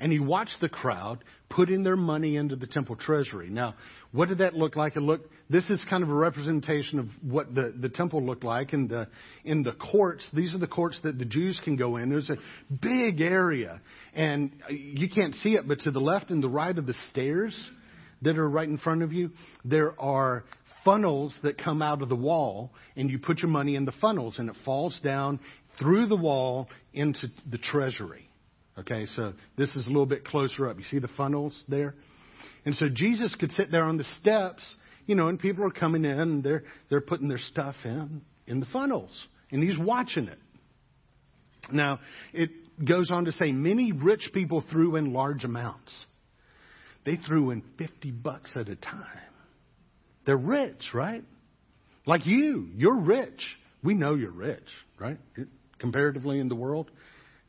And 0.00 0.12
he 0.12 0.20
watched 0.20 0.60
the 0.60 0.68
crowd 0.68 1.24
putting 1.50 1.82
their 1.82 1.96
money 1.96 2.36
into 2.36 2.54
the 2.54 2.66
temple 2.66 2.94
treasury. 2.94 3.50
Now, 3.50 3.74
what 4.12 4.28
did 4.28 4.38
that 4.38 4.54
look 4.54 4.76
like? 4.76 4.96
It 4.96 5.02
looked, 5.02 5.28
this 5.50 5.68
is 5.70 5.82
kind 5.90 6.02
of 6.02 6.08
a 6.08 6.14
representation 6.14 6.98
of 7.00 7.08
what 7.22 7.54
the, 7.54 7.74
the 7.78 7.88
temple 7.88 8.24
looked 8.24 8.44
like 8.44 8.72
in 8.72 8.86
the, 8.86 9.08
in 9.44 9.62
the 9.62 9.72
courts. 9.72 10.24
These 10.32 10.54
are 10.54 10.58
the 10.58 10.68
courts 10.68 11.00
that 11.02 11.18
the 11.18 11.24
Jews 11.24 11.60
can 11.64 11.76
go 11.76 11.96
in. 11.96 12.10
There's 12.10 12.30
a 12.30 12.36
big 12.80 13.20
area 13.20 13.80
and 14.14 14.52
you 14.70 15.08
can't 15.08 15.34
see 15.36 15.54
it, 15.54 15.66
but 15.66 15.80
to 15.80 15.90
the 15.90 16.00
left 16.00 16.30
and 16.30 16.42
the 16.42 16.48
right 16.48 16.76
of 16.76 16.86
the 16.86 16.94
stairs 17.10 17.58
that 18.22 18.38
are 18.38 18.48
right 18.48 18.68
in 18.68 18.78
front 18.78 19.02
of 19.02 19.12
you, 19.12 19.30
there 19.64 20.00
are 20.00 20.44
funnels 20.84 21.34
that 21.42 21.62
come 21.62 21.82
out 21.82 22.02
of 22.02 22.08
the 22.08 22.16
wall 22.16 22.72
and 22.96 23.10
you 23.10 23.18
put 23.18 23.38
your 23.38 23.50
money 23.50 23.74
in 23.74 23.84
the 23.84 23.92
funnels 24.00 24.38
and 24.38 24.48
it 24.48 24.56
falls 24.64 24.98
down 25.02 25.40
through 25.78 26.06
the 26.06 26.16
wall 26.16 26.68
into 26.92 27.28
the 27.50 27.58
treasury. 27.58 28.27
Okay, 28.80 29.06
so 29.16 29.32
this 29.56 29.74
is 29.74 29.86
a 29.86 29.88
little 29.88 30.06
bit 30.06 30.24
closer 30.24 30.68
up. 30.68 30.78
You 30.78 30.84
see 30.84 30.98
the 30.98 31.08
funnels 31.16 31.64
there? 31.68 31.94
And 32.64 32.76
so 32.76 32.86
Jesus 32.88 33.34
could 33.34 33.50
sit 33.52 33.70
there 33.70 33.82
on 33.82 33.96
the 33.96 34.04
steps, 34.20 34.62
you 35.06 35.14
know, 35.14 35.28
and 35.28 35.38
people 35.38 35.64
are 35.64 35.70
coming 35.70 36.04
in 36.04 36.18
and 36.18 36.44
they're 36.44 36.64
they're 36.88 37.00
putting 37.00 37.28
their 37.28 37.38
stuff 37.38 37.74
in 37.84 38.22
in 38.46 38.60
the 38.60 38.66
funnels. 38.66 39.10
And 39.50 39.62
he's 39.62 39.78
watching 39.78 40.28
it. 40.28 40.38
Now, 41.72 42.00
it 42.32 42.50
goes 42.84 43.10
on 43.10 43.24
to 43.24 43.32
say 43.32 43.52
many 43.52 43.92
rich 43.92 44.30
people 44.32 44.62
threw 44.70 44.96
in 44.96 45.12
large 45.12 45.44
amounts. 45.44 45.92
They 47.04 47.16
threw 47.16 47.50
in 47.50 47.62
50 47.78 48.10
bucks 48.10 48.52
at 48.54 48.68
a 48.68 48.76
time. 48.76 49.04
They're 50.26 50.36
rich, 50.36 50.90
right? 50.92 51.24
Like 52.06 52.26
you, 52.26 52.68
you're 52.76 53.00
rich. 53.00 53.42
We 53.82 53.94
know 53.94 54.14
you're 54.14 54.30
rich, 54.30 54.68
right? 54.98 55.18
Comparatively 55.78 56.38
in 56.38 56.48
the 56.48 56.54
world. 56.54 56.90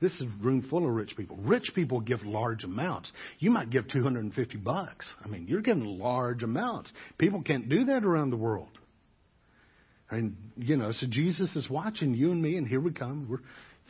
This 0.01 0.13
is 0.13 0.21
a 0.21 0.43
room 0.43 0.65
full 0.69 0.87
of 0.87 0.93
rich 0.93 1.15
people. 1.17 1.37
Rich 1.37 1.71
people 1.75 1.99
give 1.99 2.23
large 2.23 2.63
amounts. 2.63 3.11
You 3.39 3.51
might 3.51 3.69
give 3.69 3.87
250 3.89 4.57
bucks. 4.57 5.05
I 5.23 5.27
mean, 5.27 5.45
you're 5.47 5.61
giving 5.61 5.99
large 5.99 6.41
amounts. 6.41 6.91
People 7.17 7.41
can't 7.41 7.67
do 7.67 7.83
that 7.85 8.05
around 8.05 8.29
the 8.29 8.37
world. 8.37 8.69
And, 10.09 10.37
you 10.55 10.77
know, 10.77 10.93
so 10.93 11.05
Jesus 11.09 11.53
is 11.55 11.69
watching 11.69 12.13
you 12.13 12.31
and 12.31 12.41
me, 12.41 12.55
and 12.55 12.67
here 12.67 12.79
we 12.79 12.91
come. 12.91 13.27
We're 13.29 13.39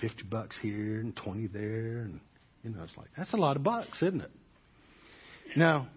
50 0.01 0.23
bucks 0.23 0.55
here 0.61 0.99
and 0.99 1.15
20 1.15 1.47
there. 1.47 1.99
And, 1.99 2.19
you 2.63 2.71
know, 2.71 2.83
it's 2.83 2.97
like, 2.97 3.09
that's 3.15 3.33
a 3.33 3.37
lot 3.37 3.55
of 3.55 3.63
bucks, 3.63 4.01
isn't 4.01 4.21
it? 4.21 4.31
Now, 5.55 5.87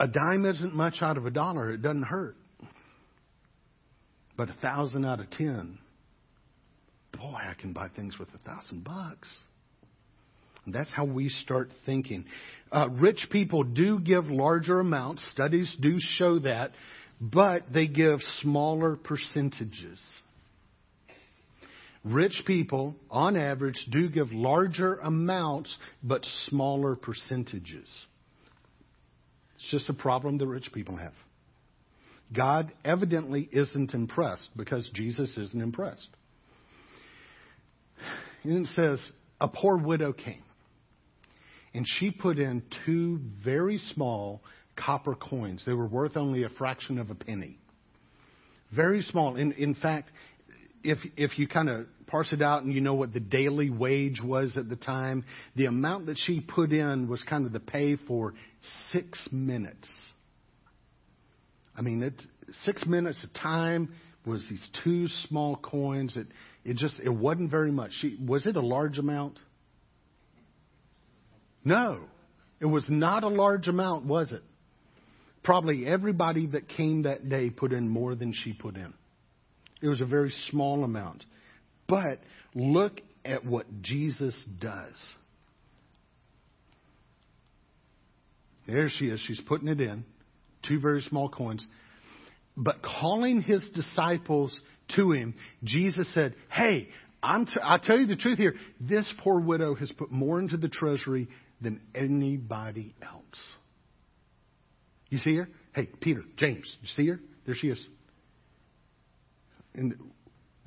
a 0.00 0.08
dime 0.08 0.46
isn't 0.46 0.74
much 0.74 0.96
out 1.02 1.18
of 1.18 1.26
a 1.26 1.30
dollar. 1.30 1.70
It 1.72 1.82
doesn't 1.82 2.04
hurt. 2.04 2.36
But 4.36 4.48
a 4.48 4.54
thousand 4.54 5.04
out 5.04 5.20
of 5.20 5.30
ten 5.30 5.78
boy, 7.18 7.38
I 7.38 7.54
can 7.60 7.72
buy 7.72 7.88
things 7.88 8.18
with 8.18 8.28
a 8.34 8.38
thousand 8.38 8.84
bucks. 8.84 9.28
That's 10.66 10.92
how 10.92 11.04
we 11.04 11.28
start 11.28 11.70
thinking. 11.86 12.26
Uh, 12.70 12.88
rich 12.90 13.28
people 13.30 13.64
do 13.64 13.98
give 14.00 14.26
larger 14.26 14.80
amounts. 14.80 15.26
Studies 15.32 15.74
do 15.80 15.96
show 15.98 16.38
that, 16.40 16.72
but 17.20 17.72
they 17.72 17.86
give 17.86 18.20
smaller 18.40 18.96
percentages. 18.96 19.98
Rich 22.04 22.42
people, 22.46 22.94
on 23.10 23.36
average, 23.36 23.86
do 23.90 24.08
give 24.08 24.32
larger 24.32 24.96
amounts, 24.96 25.74
but 26.02 26.24
smaller 26.46 26.96
percentages. 26.96 27.88
It's 29.56 29.70
just 29.70 29.88
a 29.88 29.94
problem 29.94 30.38
that 30.38 30.46
rich 30.46 30.70
people 30.72 30.96
have. 30.96 31.14
God 32.32 32.72
evidently 32.84 33.48
isn't 33.50 33.94
impressed 33.94 34.48
because 34.56 34.88
Jesus 34.94 35.36
isn't 35.36 35.60
impressed. 35.60 36.08
And 38.44 38.66
it 38.66 38.70
says, 38.74 39.00
a 39.40 39.48
poor 39.48 39.76
widow 39.76 40.12
came. 40.12 40.42
And 41.74 41.86
she 41.86 42.10
put 42.10 42.38
in 42.38 42.62
two 42.86 43.20
very 43.44 43.78
small 43.92 44.42
copper 44.76 45.14
coins. 45.14 45.62
They 45.66 45.72
were 45.72 45.86
worth 45.86 46.16
only 46.16 46.44
a 46.44 46.48
fraction 46.48 46.98
of 46.98 47.10
a 47.10 47.14
penny. 47.14 47.58
Very 48.74 49.02
small. 49.02 49.36
In, 49.36 49.52
in 49.52 49.74
fact, 49.74 50.10
if, 50.82 50.98
if 51.16 51.38
you 51.38 51.48
kind 51.48 51.68
of 51.68 51.86
parse 52.06 52.32
it 52.32 52.42
out 52.42 52.62
and 52.62 52.72
you 52.72 52.80
know 52.80 52.94
what 52.94 53.12
the 53.12 53.20
daily 53.20 53.70
wage 53.70 54.20
was 54.22 54.56
at 54.56 54.68
the 54.68 54.76
time, 54.76 55.24
the 55.56 55.66
amount 55.66 56.06
that 56.06 56.18
she 56.18 56.40
put 56.40 56.72
in 56.72 57.08
was 57.08 57.22
kind 57.24 57.46
of 57.46 57.52
the 57.52 57.60
pay 57.60 57.96
for 57.96 58.34
six 58.92 59.18
minutes. 59.30 59.88
I 61.76 61.82
mean, 61.82 62.02
it, 62.02 62.20
six 62.64 62.84
minutes 62.86 63.22
of 63.24 63.32
time 63.34 63.94
was 64.26 64.46
these 64.48 64.66
two 64.84 65.06
small 65.28 65.56
coins. 65.56 66.16
It 66.16 66.26
it 66.68 66.76
just 66.76 67.00
it 67.02 67.08
wasn't 67.08 67.50
very 67.50 67.72
much. 67.72 67.92
She 68.02 68.18
was 68.20 68.44
it 68.44 68.54
a 68.54 68.60
large 68.60 68.98
amount? 68.98 69.38
No. 71.64 72.00
It 72.60 72.66
was 72.66 72.84
not 72.90 73.24
a 73.24 73.28
large 73.28 73.68
amount, 73.68 74.04
was 74.04 74.32
it? 74.32 74.42
Probably 75.42 75.86
everybody 75.86 76.46
that 76.48 76.68
came 76.68 77.04
that 77.04 77.30
day 77.30 77.48
put 77.48 77.72
in 77.72 77.88
more 77.88 78.14
than 78.14 78.34
she 78.34 78.52
put 78.52 78.76
in. 78.76 78.92
It 79.80 79.88
was 79.88 80.02
a 80.02 80.04
very 80.04 80.30
small 80.50 80.84
amount. 80.84 81.24
But 81.86 82.20
look 82.54 83.00
at 83.24 83.46
what 83.46 83.80
Jesus 83.80 84.38
does. 84.60 84.96
There 88.66 88.90
she 88.90 89.06
is. 89.06 89.20
She's 89.26 89.40
putting 89.48 89.68
it 89.68 89.80
in. 89.80 90.04
Two 90.66 90.80
very 90.80 91.00
small 91.00 91.30
coins. 91.30 91.66
But 92.58 92.82
calling 92.82 93.40
his 93.40 93.66
disciples 93.74 94.60
to 94.96 95.12
him, 95.12 95.34
Jesus 95.64 96.12
said, 96.14 96.34
Hey, 96.50 96.88
I'm 97.22 97.46
t- 97.46 97.60
I 97.62 97.78
tell 97.82 97.98
you 97.98 98.06
the 98.06 98.16
truth 98.16 98.38
here. 98.38 98.54
This 98.80 99.10
poor 99.18 99.40
widow 99.40 99.74
has 99.74 99.90
put 99.92 100.10
more 100.10 100.38
into 100.38 100.56
the 100.56 100.68
treasury 100.68 101.28
than 101.60 101.80
anybody 101.94 102.94
else. 103.02 103.22
You 105.10 105.18
see 105.18 105.36
her? 105.36 105.48
Hey, 105.74 105.86
Peter, 106.00 106.22
James, 106.36 106.76
you 106.80 106.88
see 106.88 107.08
her? 107.08 107.20
There 107.46 107.54
she 107.54 107.68
is. 107.68 107.86
And 109.74 109.94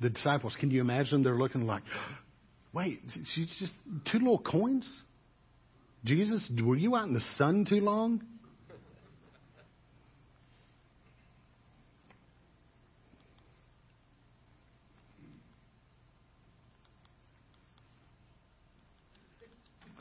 the 0.00 0.10
disciples, 0.10 0.56
can 0.58 0.70
you 0.70 0.80
imagine? 0.80 1.22
They're 1.22 1.38
looking 1.38 1.66
like, 1.66 1.82
wait, 2.72 3.00
she's 3.34 3.54
just 3.58 3.72
two 4.10 4.18
little 4.18 4.38
coins? 4.38 4.88
Jesus, 6.04 6.50
were 6.62 6.76
you 6.76 6.96
out 6.96 7.06
in 7.06 7.14
the 7.14 7.22
sun 7.36 7.64
too 7.68 7.80
long? 7.80 8.22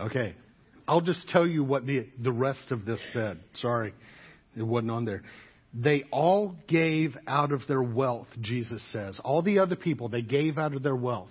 Okay. 0.02 0.36
I'll 0.88 1.02
just 1.02 1.30
tell 1.30 1.46
you 1.46 1.64
what 1.64 1.86
the, 1.86 2.08
the 2.22 2.32
rest 2.32 2.72
of 2.72 2.86
this 2.86 3.00
said. 3.14 3.40
Sorry, 3.56 3.94
it 4.58 4.64
wasn't 4.64 4.92
on 4.92 5.06
there. 5.06 5.24
They 5.74 6.04
all 6.12 6.56
gave 6.68 7.16
out 7.28 7.52
of 7.52 7.62
their 7.68 7.82
wealth, 7.82 8.28
Jesus 8.42 8.84
says. 8.92 9.20
All 9.24 9.42
the 9.42 9.60
other 9.60 9.76
people, 9.76 10.10
they 10.10 10.22
gave 10.22 10.58
out 10.58 10.76
of 10.76 10.84
their 10.84 10.96
wealth. 10.96 11.30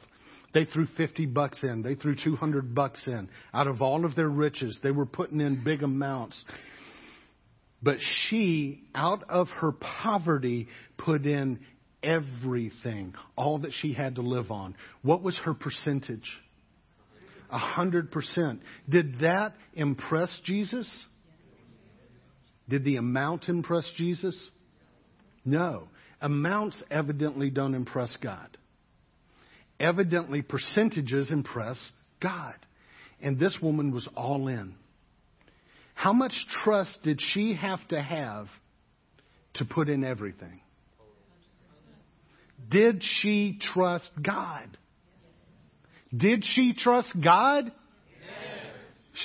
They 0.54 0.64
threw 0.64 0.86
50 0.86 1.26
bucks 1.26 1.62
in. 1.62 1.82
They 1.82 1.94
threw 1.94 2.16
200 2.16 2.74
bucks 2.74 3.02
in. 3.06 3.28
Out 3.52 3.66
of 3.66 3.82
all 3.82 4.04
of 4.04 4.16
their 4.16 4.28
riches, 4.28 4.78
they 4.82 4.90
were 4.90 5.06
putting 5.06 5.40
in 5.40 5.62
big 5.62 5.82
amounts. 5.82 6.42
But 7.82 7.98
she, 8.00 8.82
out 8.94 9.24
of 9.28 9.48
her 9.48 9.72
poverty, 9.72 10.68
put 10.96 11.26
in 11.26 11.60
everything, 12.02 13.14
all 13.36 13.58
that 13.60 13.72
she 13.74 13.92
had 13.92 14.16
to 14.16 14.22
live 14.22 14.50
on. 14.50 14.74
What 15.02 15.22
was 15.22 15.36
her 15.44 15.54
percentage? 15.54 16.28
A 17.50 17.58
hundred 17.58 18.12
percent. 18.12 18.60
Did 18.88 19.20
that 19.20 19.54
impress 19.74 20.30
Jesus? 20.44 20.88
Did 22.68 22.84
the 22.84 22.96
amount 22.96 23.48
impress 23.48 23.84
Jesus? 23.96 24.38
No. 25.44 25.88
Amounts 26.20 26.80
evidently 26.90 27.50
don't 27.50 27.74
impress 27.74 28.14
God. 28.22 28.56
Evidently, 29.80 30.42
percentages 30.42 31.30
impress 31.30 31.76
God. 32.22 32.54
And 33.20 33.38
this 33.38 33.56
woman 33.60 33.92
was 33.92 34.08
all 34.14 34.48
in. 34.48 34.74
How 35.94 36.12
much 36.12 36.32
trust 36.62 36.98
did 37.02 37.20
she 37.20 37.54
have 37.54 37.86
to 37.88 38.00
have 38.00 38.46
to 39.54 39.64
put 39.64 39.88
in 39.88 40.04
everything? 40.04 40.60
Did 42.70 43.02
she 43.02 43.58
trust 43.60 44.10
God? 44.22 44.76
Did 46.16 46.44
she 46.44 46.74
trust 46.74 47.08
God? 47.22 47.66
Yes. 47.66 48.74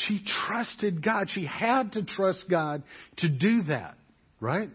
She 0.05 0.21
trusted 0.47 1.03
God. 1.03 1.29
She 1.29 1.45
had 1.45 1.93
to 1.93 2.03
trust 2.03 2.43
God 2.49 2.83
to 3.17 3.29
do 3.29 3.63
that, 3.63 3.95
right? 4.39 4.69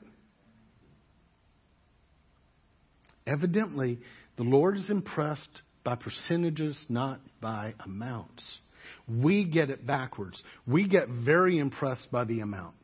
Evidently, 3.27 3.99
the 4.37 4.43
Lord 4.43 4.77
is 4.77 4.91
impressed 4.91 5.63
by 5.85 5.95
percentages, 5.95 6.77
not 6.89 7.21
by 7.41 7.75
amounts. 7.85 8.59
We 9.09 9.45
get 9.45 9.71
it 9.71 9.87
backwards. 9.87 10.43
We 10.67 10.89
get 10.89 11.09
very 11.09 11.59
impressed 11.59 12.11
by 12.11 12.25
the 12.25 12.41
amount. 12.41 12.75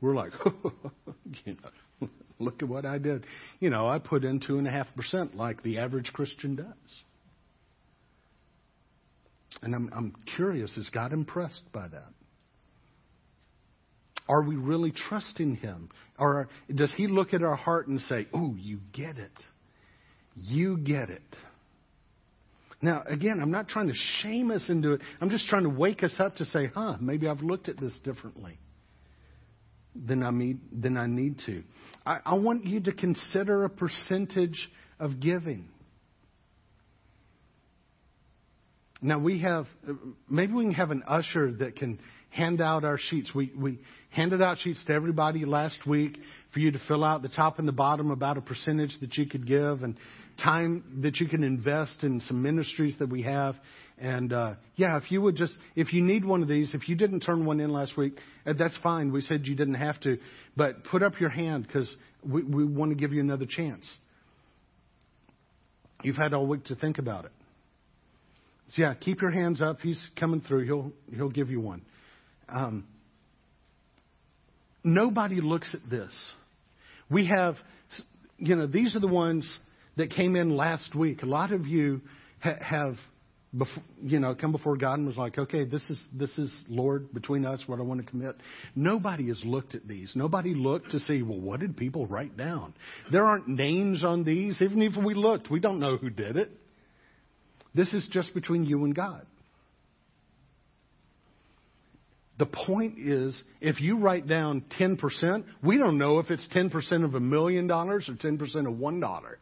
We're 0.00 0.14
like, 0.14 0.32
you 1.44 1.56
know, 2.00 2.08
look 2.38 2.62
at 2.62 2.68
what 2.68 2.86
I 2.86 2.98
did. 2.98 3.26
You 3.60 3.70
know, 3.70 3.86
I 3.86 3.98
put 3.98 4.24
in 4.24 4.40
two 4.40 4.58
and 4.58 4.66
a 4.66 4.70
half 4.70 4.88
percent 4.94 5.36
like 5.36 5.62
the 5.62 5.78
average 5.78 6.12
Christian 6.12 6.56
does. 6.56 6.66
And 9.62 9.74
I'm, 9.74 9.90
I'm 9.94 10.14
curious, 10.36 10.74
is 10.76 10.88
God 10.90 11.12
impressed 11.12 11.62
by 11.72 11.88
that? 11.88 12.08
Are 14.28 14.42
we 14.42 14.56
really 14.56 14.92
trusting 15.08 15.56
Him? 15.56 15.90
Or 16.18 16.48
does 16.74 16.92
He 16.96 17.08
look 17.08 17.34
at 17.34 17.42
our 17.42 17.56
heart 17.56 17.88
and 17.88 18.00
say, 18.02 18.28
Oh, 18.32 18.54
you 18.56 18.78
get 18.92 19.18
it? 19.18 19.32
You 20.36 20.78
get 20.78 21.10
it. 21.10 21.36
Now, 22.82 23.02
again, 23.06 23.40
I'm 23.42 23.50
not 23.50 23.68
trying 23.68 23.88
to 23.88 23.94
shame 24.22 24.50
us 24.50 24.64
into 24.68 24.92
it. 24.92 25.02
I'm 25.20 25.28
just 25.28 25.46
trying 25.48 25.64
to 25.64 25.68
wake 25.68 26.02
us 26.02 26.14
up 26.18 26.36
to 26.36 26.46
say, 26.46 26.70
huh, 26.74 26.96
maybe 27.00 27.28
I've 27.28 27.42
looked 27.42 27.68
at 27.68 27.78
this 27.78 27.92
differently 28.04 28.58
than 29.94 30.22
I 30.22 30.30
need, 30.30 30.60
than 30.72 30.96
I 30.96 31.06
need 31.06 31.40
to. 31.46 31.62
I, 32.06 32.20
I 32.24 32.34
want 32.34 32.64
you 32.64 32.80
to 32.80 32.92
consider 32.92 33.64
a 33.64 33.68
percentage 33.68 34.70
of 34.98 35.20
giving. 35.20 35.68
Now 39.02 39.18
we 39.18 39.40
have, 39.40 39.66
maybe 40.28 40.52
we 40.52 40.64
can 40.64 40.74
have 40.74 40.90
an 40.90 41.02
usher 41.06 41.52
that 41.52 41.76
can 41.76 42.00
hand 42.30 42.60
out 42.60 42.84
our 42.84 42.98
sheets. 42.98 43.34
We, 43.34 43.52
we 43.56 43.80
handed 44.10 44.42
out 44.42 44.58
sheets 44.58 44.82
to 44.86 44.92
everybody 44.92 45.44
last 45.44 45.86
week 45.86 46.18
for 46.52 46.60
you 46.60 46.70
to 46.72 46.78
fill 46.86 47.04
out 47.04 47.22
the 47.22 47.28
top 47.28 47.58
and 47.58 47.66
the 47.66 47.72
bottom 47.72 48.10
about 48.10 48.36
a 48.36 48.40
percentage 48.40 48.96
that 49.00 49.16
you 49.16 49.26
could 49.26 49.46
give 49.46 49.82
and 49.82 49.96
time 50.42 51.00
that 51.02 51.16
you 51.16 51.28
can 51.28 51.42
invest 51.42 52.02
in 52.02 52.20
some 52.22 52.42
ministries 52.42 52.96
that 52.98 53.08
we 53.08 53.22
have. 53.22 53.56
And 53.98 54.32
uh, 54.32 54.54
yeah, 54.76 54.96
if 54.96 55.10
you 55.10 55.20
would 55.20 55.36
just, 55.36 55.52
if 55.76 55.92
you 55.92 56.02
need 56.02 56.24
one 56.24 56.42
of 56.42 56.48
these, 56.48 56.74
if 56.74 56.88
you 56.88 56.94
didn't 56.94 57.20
turn 57.20 57.44
one 57.44 57.60
in 57.60 57.70
last 57.70 57.96
week, 57.96 58.16
uh, 58.46 58.54
that's 58.58 58.76
fine. 58.82 59.12
We 59.12 59.20
said 59.20 59.46
you 59.46 59.54
didn't 59.54 59.74
have 59.74 60.00
to, 60.00 60.18
but 60.56 60.84
put 60.84 61.02
up 61.02 61.20
your 61.20 61.30
hand 61.30 61.66
because 61.66 61.94
we, 62.26 62.42
we 62.42 62.64
want 62.64 62.92
to 62.92 62.96
give 62.96 63.12
you 63.12 63.20
another 63.20 63.46
chance. 63.46 63.84
You've 66.02 66.16
had 66.16 66.32
all 66.32 66.46
week 66.46 66.64
to 66.66 66.74
think 66.74 66.98
about 66.98 67.26
it. 67.26 67.32
So 68.74 68.82
yeah, 68.82 68.94
keep 68.94 69.20
your 69.20 69.30
hands 69.32 69.60
up. 69.60 69.80
He's 69.80 70.00
coming 70.18 70.42
through. 70.46 70.64
He'll 70.64 70.92
he'll 71.12 71.30
give 71.30 71.50
you 71.50 71.60
one. 71.60 71.82
Um, 72.48 72.86
nobody 74.84 75.40
looks 75.40 75.68
at 75.72 75.88
this. 75.90 76.12
We 77.10 77.26
have, 77.26 77.56
you 78.38 78.54
know, 78.54 78.66
these 78.66 78.94
are 78.94 79.00
the 79.00 79.08
ones 79.08 79.48
that 79.96 80.10
came 80.10 80.36
in 80.36 80.56
last 80.56 80.94
week. 80.94 81.22
A 81.22 81.26
lot 81.26 81.52
of 81.52 81.66
you 81.66 82.00
ha- 82.40 82.58
have, 82.60 82.96
before, 83.56 83.82
you 84.00 84.20
know, 84.20 84.34
come 84.36 84.52
before 84.52 84.76
God 84.76 84.98
and 84.98 85.08
was 85.08 85.16
like, 85.16 85.36
okay, 85.36 85.64
this 85.64 85.82
is 85.90 86.00
this 86.12 86.38
is 86.38 86.52
Lord 86.68 87.12
between 87.12 87.44
us 87.44 87.60
what 87.66 87.80
I 87.80 87.82
want 87.82 88.04
to 88.04 88.08
commit. 88.08 88.36
Nobody 88.76 89.26
has 89.28 89.40
looked 89.44 89.74
at 89.74 89.88
these. 89.88 90.12
Nobody 90.14 90.54
looked 90.54 90.92
to 90.92 91.00
see, 91.00 91.22
well, 91.22 91.40
what 91.40 91.58
did 91.58 91.76
people 91.76 92.06
write 92.06 92.36
down? 92.36 92.74
There 93.10 93.24
aren't 93.24 93.48
names 93.48 94.04
on 94.04 94.22
these. 94.22 94.62
Even 94.62 94.82
if 94.82 94.94
we 94.96 95.14
looked, 95.14 95.50
we 95.50 95.58
don't 95.58 95.80
know 95.80 95.96
who 95.96 96.10
did 96.10 96.36
it. 96.36 96.56
This 97.74 97.92
is 97.94 98.06
just 98.10 98.34
between 98.34 98.64
you 98.64 98.84
and 98.84 98.94
God. 98.94 99.26
The 102.38 102.46
point 102.46 102.98
is, 102.98 103.40
if 103.60 103.80
you 103.82 103.98
write 103.98 104.26
down 104.26 104.64
10%, 104.80 105.44
we 105.62 105.76
don't 105.76 105.98
know 105.98 106.20
if 106.20 106.30
it's 106.30 106.46
10% 106.54 107.04
of 107.04 107.14
a 107.14 107.20
million 107.20 107.66
dollars 107.66 108.08
or 108.08 108.14
10% 108.14 108.66
of 108.66 108.78
one 108.78 108.98
dollar. 108.98 109.38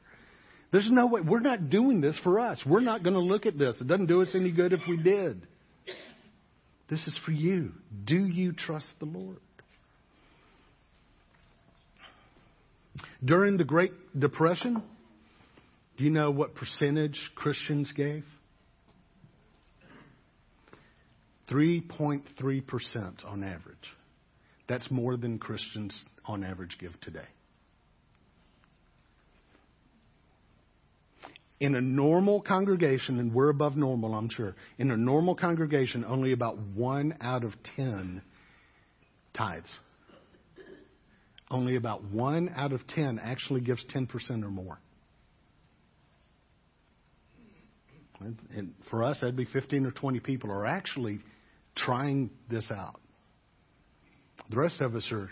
There's 0.72 0.88
no 0.90 1.06
way. 1.06 1.20
We're 1.20 1.40
not 1.40 1.70
doing 1.70 2.00
this 2.00 2.18
for 2.24 2.40
us. 2.40 2.60
We're 2.66 2.80
not 2.80 3.02
going 3.04 3.14
to 3.14 3.20
look 3.20 3.46
at 3.46 3.56
this. 3.56 3.80
It 3.80 3.86
doesn't 3.86 4.06
do 4.06 4.22
us 4.22 4.30
any 4.34 4.50
good 4.50 4.72
if 4.72 4.80
we 4.88 4.96
did. 4.96 5.46
This 6.90 7.06
is 7.06 7.16
for 7.24 7.32
you. 7.32 7.72
Do 8.04 8.16
you 8.16 8.52
trust 8.52 8.86
the 8.98 9.06
Lord? 9.06 9.38
During 13.24 13.56
the 13.56 13.64
Great 13.64 13.92
Depression, 14.18 14.82
do 15.98 16.04
you 16.04 16.11
know 16.11 16.30
what 16.30 16.54
percentage 16.54 17.20
Christians 17.34 17.92
gave? 17.92 18.24
3.3% 21.50 23.24
on 23.26 23.42
average. 23.42 23.76
That's 24.68 24.88
more 24.92 25.16
than 25.16 25.38
Christians 25.38 26.00
on 26.24 26.44
average 26.44 26.76
give 26.78 26.98
today. 27.00 27.26
In 31.58 31.74
a 31.74 31.80
normal 31.80 32.42
congregation, 32.42 33.18
and 33.18 33.34
we're 33.34 33.48
above 33.48 33.76
normal, 33.76 34.14
I'm 34.14 34.30
sure, 34.30 34.54
in 34.78 34.92
a 34.92 34.96
normal 34.96 35.34
congregation, 35.34 36.04
only 36.04 36.30
about 36.30 36.58
one 36.76 37.16
out 37.20 37.42
of 37.42 37.54
ten 37.74 38.22
tithes. 39.37 39.70
only 41.50 41.74
about 41.74 42.04
one 42.04 42.52
out 42.54 42.72
of 42.72 42.87
ten 42.87 43.18
actually 43.18 43.62
gives 43.62 43.84
10% 43.87 44.44
or 44.44 44.50
more. 44.50 44.78
And 48.20 48.74
for 48.90 49.04
us, 49.04 49.18
that'd 49.20 49.37
be 49.37 49.44
15 49.44 49.87
or 49.87 49.90
20 49.92 50.20
people 50.20 50.50
are 50.50 50.66
actually 50.66 51.20
trying 51.76 52.31
this 52.50 52.68
out. 52.70 53.00
The 54.50 54.57
rest 54.57 54.81
of 54.81 54.94
us 54.94 55.09
are 55.12 55.31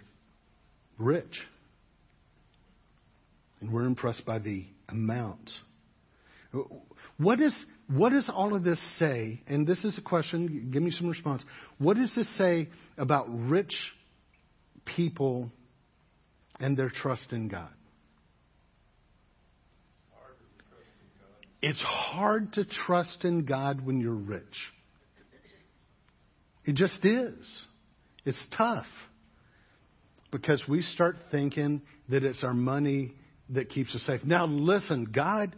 rich. 0.99 1.41
And 3.61 3.73
we're 3.73 3.87
impressed 3.87 4.25
by 4.25 4.39
the 4.39 4.65
amount. 4.89 5.51
What, 7.19 7.41
is, 7.41 7.55
what 7.89 8.11
does 8.11 8.31
all 8.33 8.55
of 8.55 8.63
this 8.63 8.81
say? 8.99 9.41
And 9.47 9.67
this 9.67 9.85
is 9.85 9.97
a 9.99 10.03
question, 10.03 10.71
give 10.73 10.83
me 10.83 10.91
some 10.91 11.09
response. 11.09 11.43
What 11.79 11.97
does 11.97 12.15
this 12.15 12.29
say 12.39 12.69
about 12.99 13.27
rich 13.29 13.75
people 14.85 15.51
and 16.61 16.77
their 16.77 16.91
trust 16.91 17.27
in 17.33 17.49
God? 17.49 17.71
It's 21.69 21.83
hard 21.83 22.53
to 22.53 22.65
trust 22.65 23.25
in 23.25 23.45
God 23.45 23.85
when 23.85 23.99
you're 23.99 24.15
rich. 24.15 24.45
It 26.65 26.77
just 26.77 26.99
is. 27.03 27.35
It's 28.25 28.41
tough 28.57 28.87
because 30.31 30.63
we 30.69 30.83
start 30.83 31.17
thinking 31.33 31.83
that 32.09 32.23
it's 32.23 32.45
our 32.45 32.55
money 32.55 33.15
that 33.49 33.69
keeps 33.69 33.93
us 33.97 34.03
safe. 34.03 34.21
Now, 34.23 34.47
listen, 34.47 35.09
God 35.13 35.57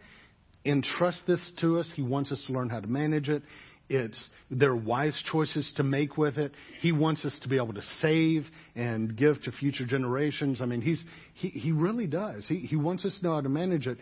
entrusts 0.65 1.21
this 1.27 1.53
to 1.61 1.79
us. 1.79 1.87
He 1.95 2.01
wants 2.01 2.33
us 2.33 2.43
to 2.47 2.55
learn 2.55 2.71
how 2.71 2.81
to 2.81 2.87
manage 2.87 3.29
it. 3.29 3.43
It's 3.91 4.19
there 4.51 4.71
are 4.71 4.77
wise 4.77 5.23
choices 5.31 5.71
to 5.77 5.83
make 5.83 6.17
with 6.17 6.39
it. 6.39 6.53
He 6.81 6.91
wants 6.91 7.23
us 7.27 7.39
to 7.43 7.49
be 7.49 7.57
able 7.57 7.75
to 7.75 7.85
save 8.01 8.47
and 8.75 9.15
give 9.15 9.43
to 9.43 9.53
future 9.53 9.85
generations. 9.85 10.63
I 10.63 10.65
mean, 10.65 10.81
he's 10.81 11.05
he 11.35 11.49
he 11.49 11.73
really 11.73 12.07
does. 12.07 12.47
He 12.49 12.61
he 12.61 12.77
wants 12.77 13.05
us 13.05 13.15
to 13.19 13.23
know 13.23 13.35
how 13.35 13.43
to 13.43 13.51
manage 13.51 13.87
it. 13.87 13.99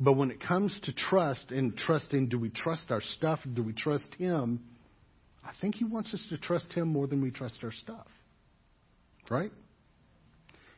But 0.00 0.12
when 0.12 0.30
it 0.30 0.40
comes 0.40 0.78
to 0.84 0.92
trust 0.92 1.50
and 1.50 1.76
trusting, 1.76 2.28
do 2.28 2.38
we 2.38 2.50
trust 2.50 2.90
our 2.90 3.00
stuff? 3.00 3.40
Do 3.52 3.62
we 3.62 3.72
trust 3.72 4.08
Him? 4.16 4.60
I 5.44 5.50
think 5.60 5.74
He 5.74 5.84
wants 5.84 6.14
us 6.14 6.24
to 6.30 6.38
trust 6.38 6.72
Him 6.72 6.88
more 6.88 7.06
than 7.06 7.20
we 7.20 7.30
trust 7.30 7.58
our 7.62 7.72
stuff. 7.72 8.06
Right? 9.28 9.50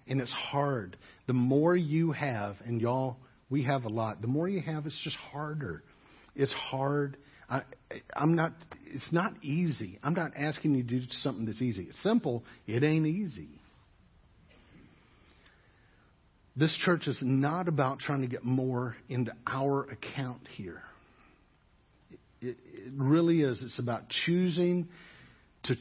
And 0.06 0.20
it's 0.20 0.32
hard. 0.32 0.96
The 1.26 1.34
more 1.34 1.76
you 1.76 2.12
have, 2.12 2.56
and 2.64 2.80
y'all, 2.80 3.18
we 3.50 3.64
have 3.64 3.84
a 3.84 3.88
lot, 3.88 4.22
the 4.22 4.28
more 4.28 4.48
you 4.48 4.60
have, 4.60 4.86
it's 4.86 5.00
just 5.04 5.16
harder. 5.16 5.82
It's 6.34 6.52
hard. 6.52 7.16
I, 7.48 7.62
I'm 8.16 8.34
not, 8.36 8.54
it's 8.86 9.12
not 9.12 9.34
easy. 9.42 9.98
I'm 10.02 10.14
not 10.14 10.32
asking 10.36 10.74
you 10.74 10.82
to 10.82 11.00
do 11.00 11.02
something 11.22 11.44
that's 11.44 11.60
easy. 11.60 11.86
It's 11.90 12.02
simple, 12.02 12.44
it 12.66 12.82
ain't 12.82 13.06
easy. 13.06 13.59
This 16.56 16.76
church 16.84 17.06
is 17.06 17.18
not 17.22 17.68
about 17.68 18.00
trying 18.00 18.22
to 18.22 18.26
get 18.26 18.44
more 18.44 18.96
into 19.08 19.32
our 19.46 19.84
account 19.84 20.40
here. 20.56 20.82
It, 22.40 22.56
it 22.72 22.92
really 22.96 23.42
is. 23.42 23.62
It's 23.62 23.78
about 23.78 24.08
choosing 24.24 24.88
to 25.64 25.76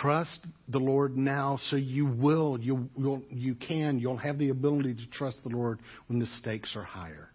trust 0.00 0.38
the 0.68 0.78
Lord 0.78 1.16
now 1.16 1.58
so 1.68 1.76
you 1.76 2.06
will, 2.06 2.58
you, 2.58 2.88
you'll, 2.96 3.22
you 3.30 3.54
can, 3.54 3.98
you'll 3.98 4.16
have 4.16 4.38
the 4.38 4.48
ability 4.48 4.94
to 4.94 5.06
trust 5.12 5.38
the 5.42 5.50
Lord 5.50 5.78
when 6.06 6.18
the 6.18 6.26
stakes 6.38 6.74
are 6.74 6.84
higher. 6.84 7.30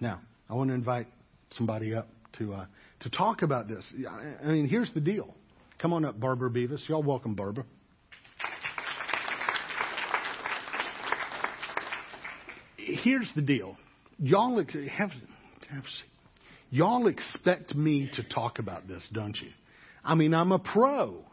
Now, 0.00 0.20
I 0.50 0.54
want 0.54 0.70
to 0.70 0.74
invite 0.74 1.06
somebody 1.52 1.94
up 1.94 2.08
to, 2.38 2.54
uh, 2.54 2.66
to 3.00 3.10
talk 3.10 3.42
about 3.42 3.68
this. 3.68 3.84
I 4.44 4.48
mean, 4.48 4.68
here's 4.68 4.92
the 4.92 5.00
deal. 5.00 5.34
Come 5.78 5.92
on 5.92 6.04
up, 6.04 6.18
Barbara 6.18 6.50
Beavis. 6.50 6.88
Y'all 6.88 7.02
welcome, 7.02 7.34
Barbara. 7.34 7.64
Here's 13.02 13.28
the 13.34 13.42
deal. 13.42 13.76
Y'all 14.18 14.56
have, 14.58 15.10
have 15.68 15.82
y'all 16.70 17.08
expect 17.08 17.74
me 17.74 18.08
to 18.14 18.22
talk 18.28 18.60
about 18.60 18.86
this, 18.86 19.06
don't 19.12 19.36
you? 19.40 19.50
I 20.04 20.14
mean, 20.14 20.34
I'm 20.34 20.52
a 20.52 20.58
pro. 20.58 21.24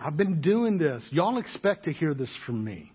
I've 0.00 0.16
been 0.16 0.40
doing 0.40 0.78
this. 0.78 1.06
Y'all 1.10 1.38
expect 1.38 1.84
to 1.84 1.92
hear 1.92 2.14
this 2.14 2.30
from 2.46 2.64
me. 2.64 2.92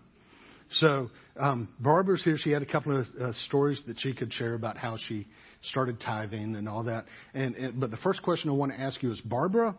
So, 0.72 1.10
um, 1.38 1.68
Barbara's 1.78 2.24
here. 2.24 2.38
She 2.38 2.50
had 2.50 2.62
a 2.62 2.66
couple 2.66 2.98
of 2.98 3.06
uh, 3.20 3.32
stories 3.46 3.82
that 3.86 4.00
she 4.00 4.14
could 4.14 4.32
share 4.32 4.54
about 4.54 4.78
how 4.78 4.96
she 5.08 5.26
started 5.60 6.00
tithing 6.00 6.56
and 6.56 6.66
all 6.66 6.84
that. 6.84 7.04
And, 7.34 7.54
and 7.54 7.78
but 7.78 7.90
the 7.90 7.98
first 7.98 8.22
question 8.22 8.48
I 8.48 8.54
want 8.54 8.72
to 8.72 8.80
ask 8.80 9.02
you 9.02 9.12
is, 9.12 9.20
Barbara, 9.20 9.76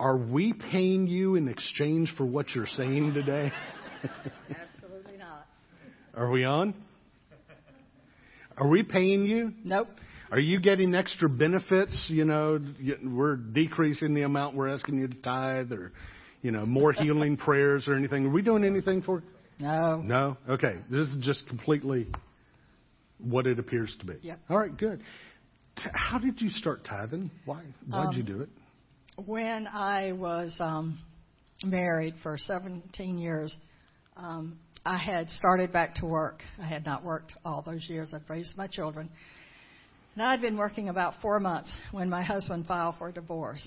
are 0.00 0.16
we 0.16 0.52
paying 0.52 1.06
you 1.06 1.36
in 1.36 1.46
exchange 1.46 2.12
for 2.16 2.26
what 2.26 2.52
you're 2.52 2.66
saying 2.66 3.14
today? 3.14 3.52
Are 6.16 6.30
we 6.30 6.44
on? 6.44 6.74
Are 8.56 8.66
we 8.66 8.82
paying 8.82 9.26
you? 9.26 9.52
Nope. 9.64 9.88
Are 10.30 10.38
you 10.38 10.58
getting 10.60 10.94
extra 10.94 11.28
benefits? 11.28 12.06
You 12.08 12.24
know, 12.24 12.58
we're 13.04 13.36
decreasing 13.36 14.14
the 14.14 14.22
amount 14.22 14.56
we're 14.56 14.68
asking 14.68 14.96
you 14.96 15.08
to 15.08 15.14
tithe, 15.16 15.72
or 15.72 15.92
you 16.40 16.52
know, 16.52 16.64
more 16.64 16.92
healing 16.94 17.36
prayers 17.36 17.86
or 17.86 17.94
anything. 17.94 18.24
Are 18.24 18.30
we 18.30 18.40
doing 18.40 18.64
anything 18.64 19.02
for? 19.02 19.22
No. 19.58 19.98
No. 19.98 20.38
Okay. 20.48 20.78
This 20.90 21.06
is 21.08 21.18
just 21.20 21.46
completely 21.48 22.06
what 23.18 23.46
it 23.46 23.58
appears 23.58 23.94
to 24.00 24.06
be. 24.06 24.14
Yep. 24.22 24.40
All 24.48 24.58
right. 24.58 24.74
Good. 24.74 25.02
How 25.76 26.18
did 26.18 26.40
you 26.40 26.48
start 26.48 26.82
tithing? 26.86 27.30
Why? 27.44 27.62
Why 27.88 28.04
did 28.04 28.08
um, 28.08 28.16
you 28.16 28.22
do 28.22 28.40
it? 28.40 28.48
When 29.26 29.66
I 29.66 30.12
was 30.12 30.56
um, 30.60 30.98
married 31.62 32.14
for 32.22 32.38
17 32.38 33.18
years, 33.18 33.54
um, 34.16 34.58
I 34.86 34.98
had 34.98 35.28
started 35.30 35.72
back 35.72 35.96
to 35.96 36.06
work. 36.06 36.44
I 36.62 36.64
had 36.64 36.86
not 36.86 37.02
worked 37.02 37.32
all 37.44 37.60
those 37.60 37.84
years. 37.88 38.14
I'd 38.14 38.30
raised 38.30 38.56
my 38.56 38.68
children. 38.68 39.10
And 40.14 40.22
I'd 40.22 40.40
been 40.40 40.56
working 40.56 40.88
about 40.88 41.14
four 41.20 41.40
months 41.40 41.72
when 41.90 42.08
my 42.08 42.22
husband 42.22 42.66
filed 42.66 42.94
for 42.96 43.10
divorce. 43.10 43.66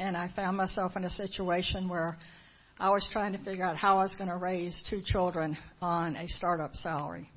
And 0.00 0.16
I 0.16 0.32
found 0.34 0.56
myself 0.56 0.96
in 0.96 1.04
a 1.04 1.10
situation 1.10 1.88
where 1.88 2.18
I 2.76 2.90
was 2.90 3.08
trying 3.12 3.34
to 3.34 3.38
figure 3.44 3.64
out 3.64 3.76
how 3.76 3.98
I 3.98 4.02
was 4.02 4.16
going 4.16 4.30
to 4.30 4.36
raise 4.36 4.82
two 4.90 5.00
children 5.04 5.56
on 5.80 6.16
a 6.16 6.26
startup 6.26 6.74
salary. 6.74 7.30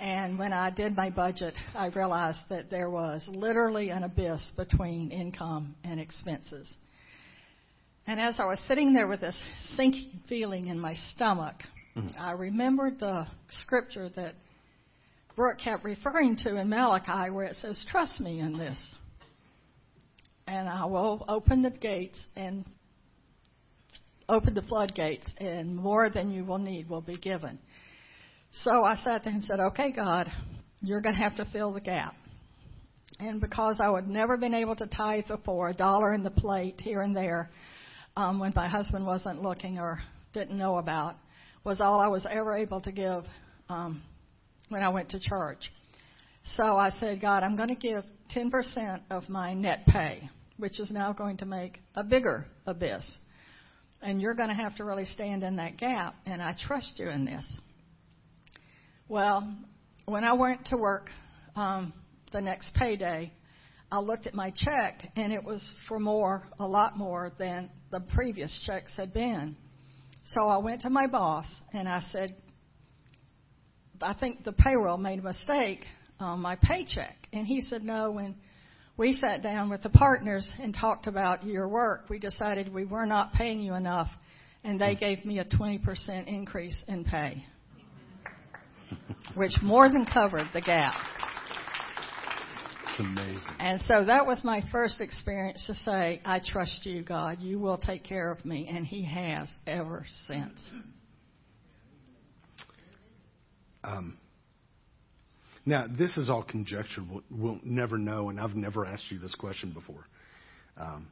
And 0.00 0.38
when 0.38 0.52
I 0.52 0.70
did 0.70 0.96
my 0.96 1.10
budget, 1.10 1.54
I 1.74 1.88
realized 1.88 2.38
that 2.50 2.70
there 2.70 2.88
was 2.88 3.28
literally 3.28 3.90
an 3.90 4.04
abyss 4.04 4.48
between 4.56 5.10
income 5.10 5.74
and 5.82 5.98
expenses. 5.98 6.72
And 8.06 8.20
as 8.20 8.38
I 8.38 8.44
was 8.44 8.60
sitting 8.68 8.94
there 8.94 9.08
with 9.08 9.22
this 9.22 9.38
sinking 9.74 10.20
feeling 10.28 10.68
in 10.68 10.78
my 10.78 10.94
stomach, 10.94 11.56
mm-hmm. 11.96 12.18
I 12.18 12.32
remembered 12.32 12.98
the 12.98 13.26
scripture 13.62 14.08
that 14.16 14.34
Brooke 15.36 15.58
kept 15.58 15.84
referring 15.84 16.36
to 16.38 16.56
in 16.56 16.68
Malachi 16.68 17.30
where 17.30 17.46
it 17.46 17.56
says, 17.56 17.84
Trust 17.90 18.20
me 18.20 18.40
in 18.40 18.58
this. 18.58 18.94
And 20.46 20.68
I 20.68 20.84
will 20.84 21.24
open 21.28 21.62
the 21.62 21.70
gates 21.70 22.20
and 22.36 22.64
open 24.28 24.54
the 24.54 24.62
floodgates, 24.62 25.30
and 25.38 25.76
more 25.76 26.10
than 26.10 26.30
you 26.30 26.44
will 26.44 26.58
need 26.58 26.88
will 26.88 27.00
be 27.00 27.16
given. 27.16 27.58
So 28.52 28.84
I 28.84 28.96
sat 28.96 29.24
there 29.24 29.32
and 29.32 29.44
said, 29.44 29.60
Okay, 29.60 29.92
God, 29.92 30.28
you're 30.80 31.00
going 31.00 31.14
to 31.14 31.20
have 31.22 31.36
to 31.36 31.44
fill 31.52 31.72
the 31.72 31.80
gap. 31.80 32.14
And 33.18 33.40
because 33.40 33.80
I 33.80 33.92
had 33.94 34.08
never 34.08 34.36
been 34.36 34.54
able 34.54 34.74
to 34.76 34.86
tithe 34.86 35.28
before, 35.28 35.68
a 35.68 35.74
dollar 35.74 36.12
in 36.12 36.22
the 36.22 36.30
plate 36.30 36.80
here 36.80 37.02
and 37.02 37.14
there, 37.14 37.50
um, 38.16 38.40
when 38.40 38.52
my 38.54 38.68
husband 38.68 39.06
wasn't 39.06 39.42
looking 39.42 39.78
or 39.78 40.00
didn't 40.32 40.58
know 40.58 40.78
about, 40.78 41.16
was 41.64 41.80
all 41.80 42.00
I 42.00 42.08
was 42.08 42.26
ever 42.28 42.54
able 42.54 42.80
to 42.80 42.92
give 42.92 43.24
um, 43.68 44.02
when 44.68 44.82
I 44.82 44.88
went 44.88 45.10
to 45.10 45.20
church. 45.20 45.70
So 46.44 46.76
I 46.76 46.90
said, 46.90 47.20
God, 47.20 47.42
I'm 47.42 47.56
going 47.56 47.68
to 47.68 47.74
give 47.74 48.04
10% 48.34 49.00
of 49.10 49.28
my 49.28 49.54
net 49.54 49.86
pay, 49.86 50.28
which 50.56 50.80
is 50.80 50.90
now 50.90 51.12
going 51.12 51.36
to 51.38 51.46
make 51.46 51.78
a 51.94 52.02
bigger 52.02 52.46
abyss. 52.66 53.04
And 54.00 54.20
you're 54.20 54.34
going 54.34 54.48
to 54.48 54.54
have 54.54 54.74
to 54.76 54.84
really 54.84 55.04
stand 55.04 55.44
in 55.44 55.56
that 55.56 55.76
gap, 55.76 56.16
and 56.26 56.42
I 56.42 56.56
trust 56.66 56.94
you 56.96 57.08
in 57.08 57.24
this. 57.24 57.46
Well, 59.08 59.56
when 60.06 60.24
I 60.24 60.32
went 60.32 60.66
to 60.66 60.76
work 60.76 61.10
um, 61.54 61.92
the 62.32 62.40
next 62.40 62.74
payday, 62.74 63.32
I 63.92 63.98
looked 64.00 64.26
at 64.26 64.34
my 64.34 64.50
check, 64.50 65.12
and 65.16 65.32
it 65.32 65.44
was 65.44 65.62
for 65.86 66.00
more, 66.00 66.42
a 66.58 66.66
lot 66.66 66.96
more 66.96 67.30
than 67.38 67.70
the 67.92 68.00
previous 68.00 68.58
checks 68.66 68.90
had 68.96 69.12
been. 69.12 69.54
So 70.26 70.44
I 70.44 70.58
went 70.58 70.82
to 70.82 70.90
my 70.90 71.06
boss 71.06 71.46
and 71.72 71.88
I 71.88 72.00
said, 72.10 72.34
I 74.00 74.14
think 74.14 74.44
the 74.44 74.52
payroll 74.52 74.96
made 74.96 75.18
a 75.18 75.22
mistake 75.22 75.80
on 76.20 76.40
my 76.40 76.56
paycheck. 76.56 77.16
And 77.32 77.46
he 77.46 77.60
said, 77.60 77.82
no, 77.82 78.10
when 78.10 78.34
we 78.96 79.12
sat 79.14 79.42
down 79.42 79.70
with 79.70 79.82
the 79.82 79.90
partners 79.90 80.50
and 80.60 80.74
talked 80.74 81.06
about 81.06 81.44
your 81.44 81.68
work, 81.68 82.04
we 82.08 82.18
decided 82.18 82.72
we 82.72 82.84
were 82.84 83.06
not 83.06 83.32
paying 83.32 83.60
you 83.60 83.74
enough, 83.74 84.08
and 84.64 84.80
they 84.80 84.94
gave 84.94 85.24
me 85.24 85.38
a 85.38 85.44
20% 85.44 86.26
increase 86.26 86.76
in 86.88 87.04
pay, 87.04 87.44
which 89.34 89.52
more 89.62 89.88
than 89.88 90.04
covered 90.04 90.46
the 90.52 90.60
gap. 90.60 90.94
That's 92.92 93.00
amazing. 93.00 93.56
And 93.58 93.80
so 93.82 94.04
that 94.04 94.26
was 94.26 94.44
my 94.44 94.62
first 94.70 95.00
experience 95.00 95.64
to 95.66 95.74
say, 95.74 96.20
I 96.24 96.40
trust 96.46 96.84
you, 96.84 97.02
God. 97.02 97.40
You 97.40 97.58
will 97.58 97.78
take 97.78 98.04
care 98.04 98.30
of 98.30 98.44
me. 98.44 98.68
And 98.70 98.86
He 98.86 99.04
has 99.04 99.48
ever 99.66 100.04
since. 100.26 100.58
Um, 103.84 104.18
now, 105.64 105.86
this 105.88 106.16
is 106.16 106.28
all 106.28 106.42
conjecture. 106.42 107.02
We'll, 107.08 107.22
we'll, 107.30 107.60
never 107.64 107.98
know, 107.98 108.30
and 108.30 108.38
I've 108.38 108.54
never 108.54 108.84
asked 108.84 109.04
you 109.10 109.18
this 109.18 109.34
question 109.34 109.72
before. 109.72 110.04
Um, 110.76 111.08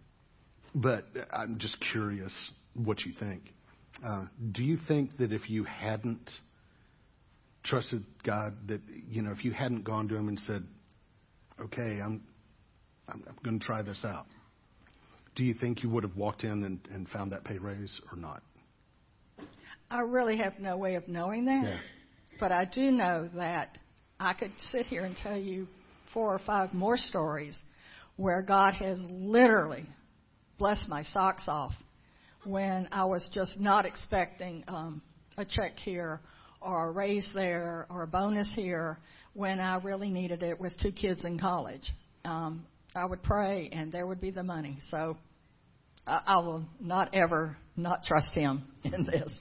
but 0.74 1.06
I'm 1.32 1.58
just 1.58 1.76
curious 1.92 2.32
what 2.74 3.00
you 3.00 3.12
think. 3.18 3.42
Uh, 4.04 4.26
do 4.52 4.62
you 4.62 4.78
think 4.86 5.16
that 5.18 5.32
if 5.32 5.50
you 5.50 5.64
hadn't 5.64 6.30
trusted 7.64 8.04
God, 8.24 8.54
that 8.68 8.80
you 9.08 9.22
know, 9.22 9.32
if 9.32 9.44
you 9.44 9.52
hadn't 9.52 9.82
gone 9.84 10.08
to 10.08 10.16
Him 10.16 10.28
and 10.28 10.38
said, 10.40 10.64
"Okay, 11.60 12.00
I'm, 12.00 12.22
I'm, 13.08 13.22
I'm 13.28 13.36
going 13.44 13.58
to 13.58 13.64
try 13.64 13.82
this 13.82 14.04
out," 14.04 14.26
do 15.36 15.44
you 15.44 15.54
think 15.54 15.82
you 15.82 15.90
would 15.90 16.04
have 16.04 16.16
walked 16.16 16.44
in 16.44 16.64
and, 16.64 16.80
and 16.92 17.08
found 17.08 17.32
that 17.32 17.44
pay 17.44 17.58
raise 17.58 18.00
or 18.10 18.18
not? 18.18 18.42
I 19.90 20.00
really 20.00 20.36
have 20.38 20.58
no 20.58 20.76
way 20.76 20.94
of 20.94 21.08
knowing 21.08 21.46
that, 21.46 21.64
Yeah. 21.64 21.78
but 22.38 22.52
I 22.52 22.64
do 22.64 22.90
know 22.90 23.28
that 23.34 23.78
I 24.18 24.34
could 24.34 24.52
sit 24.70 24.86
here 24.86 25.04
and 25.04 25.16
tell 25.16 25.36
you 25.36 25.66
four 26.12 26.34
or 26.34 26.38
five 26.38 26.72
more 26.74 26.96
stories 26.96 27.58
where 28.16 28.42
God 28.42 28.74
has 28.74 28.98
literally 29.10 29.86
blessed 30.58 30.88
my 30.88 31.02
socks 31.02 31.44
off 31.48 31.72
when 32.44 32.88
I 32.92 33.04
was 33.04 33.28
just 33.32 33.58
not 33.58 33.86
expecting 33.86 34.62
um, 34.68 35.02
a 35.36 35.44
check 35.44 35.76
here 35.78 36.20
or 36.60 36.88
a 36.88 36.90
raise 36.90 37.28
there 37.34 37.86
or 37.90 38.02
a 38.02 38.06
bonus 38.06 38.52
here 38.54 38.98
when 39.34 39.60
I 39.60 39.78
really 39.82 40.10
needed 40.10 40.42
it 40.42 40.60
with 40.60 40.72
two 40.80 40.92
kids 40.92 41.24
in 41.24 41.38
college. 41.38 41.88
Um, 42.24 42.66
I 42.94 43.04
would 43.04 43.22
pray 43.22 43.70
and 43.72 43.92
there 43.92 44.06
would 44.06 44.20
be 44.20 44.30
the 44.30 44.42
money. 44.42 44.78
So 44.90 45.16
I, 46.06 46.20
I 46.26 46.36
will 46.38 46.64
not 46.80 47.14
ever 47.14 47.56
not 47.76 48.04
trust 48.04 48.32
Him 48.34 48.64
in 48.84 49.04
this. 49.04 49.32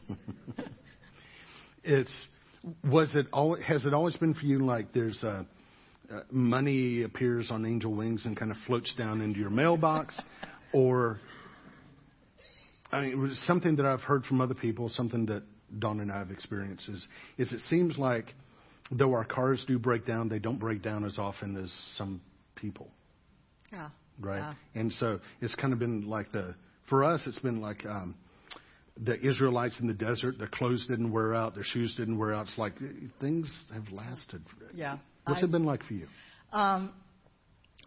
It's 1.83 2.27
was 2.83 3.15
it 3.15 3.25
al 3.33 3.55
has 3.55 3.85
it 3.85 3.93
always 3.93 4.15
been 4.17 4.33
for 4.33 4.45
you 4.45 4.59
like 4.59 4.93
there's 4.93 5.23
a 5.23 5.47
uh, 6.11 6.21
money 6.31 7.03
appears 7.03 7.51
on 7.51 7.65
angel 7.65 7.93
wings 7.93 8.25
and 8.25 8.35
kind 8.35 8.51
of 8.51 8.57
floats 8.65 8.93
down 8.97 9.21
into 9.21 9.39
your 9.39 9.51
mailbox, 9.51 10.19
or 10.73 11.19
I 12.91 13.01
mean, 13.01 13.11
it 13.11 13.17
was 13.17 13.39
something 13.45 13.75
that 13.75 13.85
I've 13.85 14.01
heard 14.01 14.25
from 14.25 14.41
other 14.41 14.55
people, 14.55 14.89
something 14.89 15.27
that 15.27 15.43
Dawn 15.77 15.99
and 15.99 16.11
I 16.11 16.19
have 16.19 16.31
experienced 16.31 16.89
is, 16.89 17.07
is 17.37 17.53
it 17.53 17.61
seems 17.69 17.97
like 17.97 18.33
though 18.91 19.11
our 19.13 19.25
cars 19.25 19.63
do 19.67 19.77
break 19.77 20.05
down, 20.05 20.29
they 20.29 20.39
don't 20.39 20.57
break 20.57 20.81
down 20.81 21.05
as 21.05 21.17
often 21.19 21.61
as 21.61 21.71
some 21.95 22.21
people, 22.55 22.89
yeah. 23.71 23.89
right? 24.19 24.37
Yeah. 24.37 24.81
And 24.81 24.91
so 24.93 25.19
it's 25.41 25.55
kind 25.55 25.73
of 25.73 25.79
been 25.79 26.07
like 26.07 26.31
the 26.31 26.55
for 26.89 27.03
us, 27.03 27.21
it's 27.25 27.39
been 27.39 27.61
like. 27.61 27.85
Um, 27.85 28.15
the 29.05 29.17
Israelites 29.25 29.79
in 29.79 29.87
the 29.87 29.93
desert, 29.93 30.37
their 30.37 30.49
clothes 30.49 30.85
didn't 30.89 31.11
wear 31.11 31.33
out, 31.33 31.55
their 31.55 31.63
shoes 31.63 31.95
didn't 31.95 32.17
wear 32.17 32.33
out. 32.33 32.47
It's 32.47 32.57
like 32.57 32.73
things 33.21 33.47
have 33.73 33.89
lasted. 33.93 34.41
Yeah. 34.73 34.97
What's 35.25 35.41
I- 35.41 35.45
it 35.45 35.51
been 35.51 35.63
like 35.63 35.83
for 35.83 35.93
you? 35.93 36.07
Um, 36.51 36.91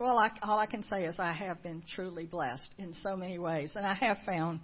well, 0.01 0.19
I, 0.19 0.31
all 0.43 0.59
I 0.59 0.67
can 0.67 0.83
say 0.85 1.05
is 1.05 1.17
I 1.19 1.33
have 1.33 1.63
been 1.63 1.83
truly 1.95 2.25
blessed 2.25 2.69
in 2.79 2.95
so 3.03 3.15
many 3.15 3.39
ways, 3.39 3.75
and 3.77 3.87
I 3.87 3.95
have 3.95 4.19
found 4.25 4.61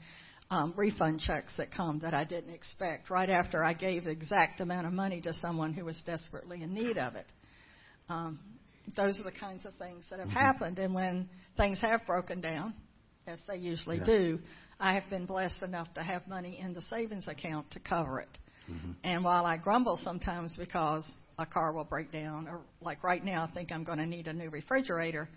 um, 0.50 0.72
refund 0.76 1.20
checks 1.20 1.52
that 1.58 1.70
come 1.74 1.98
that 2.00 2.14
I 2.14 2.24
didn't 2.24 2.54
expect 2.54 3.11
right 3.11 3.28
after 3.28 3.62
I 3.62 3.74
gave 3.74 4.04
the 4.04 4.11
exact 4.11 4.61
amount 4.61 4.87
of 4.87 4.92
money 4.92 5.20
to 5.22 5.32
someone 5.34 5.72
who 5.72 5.84
was 5.84 6.00
desperately 6.06 6.62
in 6.62 6.72
need 6.72 6.96
of 6.98 7.16
it. 7.16 7.26
Um, 8.08 8.38
those 8.96 9.20
are 9.20 9.24
the 9.24 9.32
kinds 9.38 9.66
of 9.66 9.74
things 9.74 10.06
that 10.11 10.18
have 10.18 10.30
happened, 10.30 10.78
and 10.78 10.94
when 10.94 11.28
things 11.58 11.80
have 11.82 12.06
broken 12.06 12.40
down, 12.40 12.72
as 13.26 13.38
they 13.46 13.56
usually 13.56 13.98
Yeah. 13.98 14.04
do, 14.04 14.38
I 14.80 14.94
have 14.94 15.11
been 15.11 15.26
blessed 15.26 15.62
enough 15.62 15.92
to 15.94 16.02
have 16.02 16.26
money 16.26 16.58
in 16.58 16.72
the 16.72 16.80
savings 16.82 17.28
account 17.28 17.70
to 17.72 17.80
cover 17.80 18.20
it. 18.20 18.38
And 19.02 19.24
while 19.24 19.46
I 19.46 19.56
grumble 19.56 19.96
sometimes 19.96 20.54
because 20.56 21.11
a 21.38 21.46
car 21.46 21.72
will 21.72 21.84
break 21.84 22.12
down, 22.12 22.46
or 22.48 22.61
like 22.82 23.02
right 23.02 23.24
now, 23.24 23.44
I 23.44 23.54
think 23.54 23.72
I'm 23.72 23.82
going 23.82 23.98
to 23.98 24.06
need 24.06 24.28
a 24.28 24.32
new 24.32 24.50
refrigerator, 24.50 25.28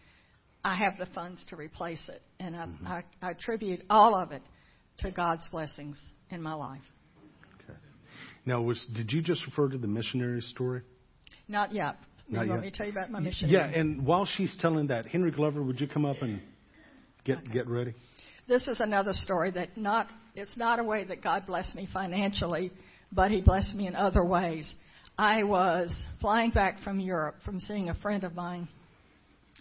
I 0.65 0.75
have 0.75 0.97
the 0.97 1.05
funds 1.07 1.43
to 1.49 1.55
replace 1.55 2.09
it. 2.09 2.21
And 2.39 2.55
I, 2.55 2.67
I, 2.85 3.03
I 3.21 3.31
attribute 3.31 3.83
all 3.89 4.15
of 4.15 4.31
it 4.31 4.41
to 5.01 5.11
God's 5.11 5.47
blessings 5.49 6.01
in 6.29 6.41
my 6.41 6.53
life. 6.53 6.81
Okay. 7.63 7.77
Now, 8.45 8.61
was 8.61 8.85
did 8.93 9.11
you 9.11 9.21
just 9.21 9.45
refer 9.45 9.69
to 9.69 9.77
the 9.77 9.87
missionary 9.87 10.41
story? 10.41 10.81
Not 11.47 11.73
yet. 11.73 11.95
Not 12.27 12.45
you 12.45 12.49
want 12.49 12.63
yet. 12.63 12.65
me 12.65 12.71
to 12.71 12.77
tell 12.77 12.85
you 12.85 12.91
about 12.91 13.11
my 13.11 13.19
missionary? 13.19 13.57
Yeah, 13.57 13.79
and 13.79 14.05
while 14.05 14.25
she's 14.25 14.55
telling 14.61 14.87
that, 14.87 15.05
Henry 15.05 15.31
Glover, 15.31 15.61
would 15.61 15.79
you 15.79 15.87
come 15.87 16.05
up 16.05 16.21
and 16.21 16.41
get 17.25 17.51
get 17.51 17.67
ready? 17.67 17.93
this 18.51 18.67
is 18.67 18.79
another 18.79 19.13
story 19.13 19.51
that 19.51 19.77
not 19.77 20.07
it's 20.35 20.57
not 20.57 20.79
a 20.79 20.83
way 20.83 21.03
that 21.05 21.21
God 21.23 21.45
blessed 21.45 21.75
me 21.75 21.87
financially, 21.91 22.71
but 23.11 23.31
He 23.31 23.41
blessed 23.41 23.75
me 23.75 23.87
in 23.87 23.95
other 23.95 24.23
ways. 24.23 24.73
I 25.17 25.43
was 25.43 25.97
flying 26.19 26.51
back 26.51 26.81
from 26.83 26.99
Europe 26.99 27.35
from 27.43 27.59
seeing 27.59 27.89
a 27.89 27.95
friend 27.95 28.23
of 28.23 28.35
mine, 28.35 28.67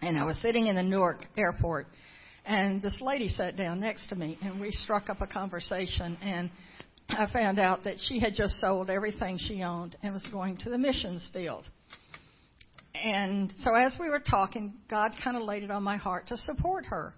and 0.02 0.18
I 0.18 0.24
was 0.24 0.40
sitting 0.40 0.66
in 0.66 0.76
the 0.76 0.82
Newark 0.82 1.24
airport, 1.36 1.86
and 2.44 2.82
this 2.82 2.98
lady 3.00 3.28
sat 3.28 3.56
down 3.56 3.80
next 3.80 4.08
to 4.08 4.16
me, 4.16 4.38
and 4.42 4.60
we 4.60 4.70
struck 4.70 5.08
up 5.08 5.20
a 5.20 5.26
conversation, 5.26 6.16
and 6.22 6.50
I 7.08 7.30
found 7.32 7.58
out 7.58 7.84
that 7.84 7.96
she 8.08 8.20
had 8.20 8.34
just 8.34 8.58
sold 8.60 8.90
everything 8.90 9.38
she 9.38 9.62
owned 9.62 9.96
and 10.02 10.12
was 10.12 10.26
going 10.32 10.56
to 10.58 10.70
the 10.70 10.78
missions 10.78 11.28
field. 11.32 11.68
And 12.94 13.52
so 13.60 13.74
as 13.74 13.96
we 13.98 14.08
were 14.08 14.20
talking, 14.20 14.74
God 14.88 15.12
kind 15.22 15.36
of 15.36 15.42
laid 15.42 15.62
it 15.62 15.70
on 15.70 15.82
my 15.82 15.96
heart 15.96 16.28
to 16.28 16.36
support 16.36 16.84
her. 16.86 17.14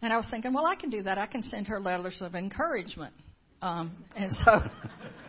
And 0.00 0.12
I 0.12 0.16
was 0.16 0.26
thinking, 0.30 0.52
well, 0.52 0.66
I 0.66 0.74
can 0.74 0.90
do 0.90 1.02
that. 1.04 1.16
I 1.16 1.26
can 1.26 1.42
send 1.42 1.68
her 1.68 1.80
letters 1.80 2.18
of 2.20 2.34
encouragement. 2.34 3.14
Um, 3.62 3.92
and 4.16 4.32
so, 4.44 4.62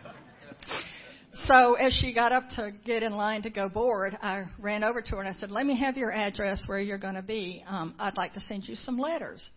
so 1.34 1.74
as 1.74 1.92
she 1.92 2.14
got 2.14 2.32
up 2.32 2.44
to 2.56 2.72
get 2.84 3.02
in 3.02 3.12
line 3.12 3.42
to 3.42 3.50
go 3.50 3.68
board, 3.68 4.16
I 4.22 4.44
ran 4.58 4.84
over 4.84 5.02
to 5.02 5.10
her 5.10 5.20
and 5.20 5.28
I 5.28 5.32
said, 5.32 5.50
"Let 5.50 5.66
me 5.66 5.78
have 5.78 5.96
your 5.96 6.12
address 6.12 6.64
where 6.66 6.80
you're 6.80 6.98
going 6.98 7.14
to 7.14 7.22
be. 7.22 7.64
Um, 7.66 7.94
I'd 7.98 8.16
like 8.16 8.34
to 8.34 8.40
send 8.40 8.66
you 8.68 8.76
some 8.76 8.98
letters." 8.98 9.48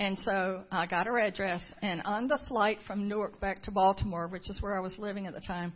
And 0.00 0.18
so 0.20 0.62
I 0.70 0.86
got 0.86 1.06
her 1.06 1.18
address, 1.18 1.62
and 1.82 2.02
on 2.04 2.28
the 2.28 2.38
flight 2.46 2.78
from 2.86 3.08
Newark 3.08 3.40
back 3.40 3.62
to 3.64 3.70
Baltimore, 3.70 4.28
which 4.28 4.48
is 4.48 4.62
where 4.62 4.76
I 4.76 4.80
was 4.80 4.96
living 4.98 5.26
at 5.26 5.34
the 5.34 5.40
time, 5.40 5.72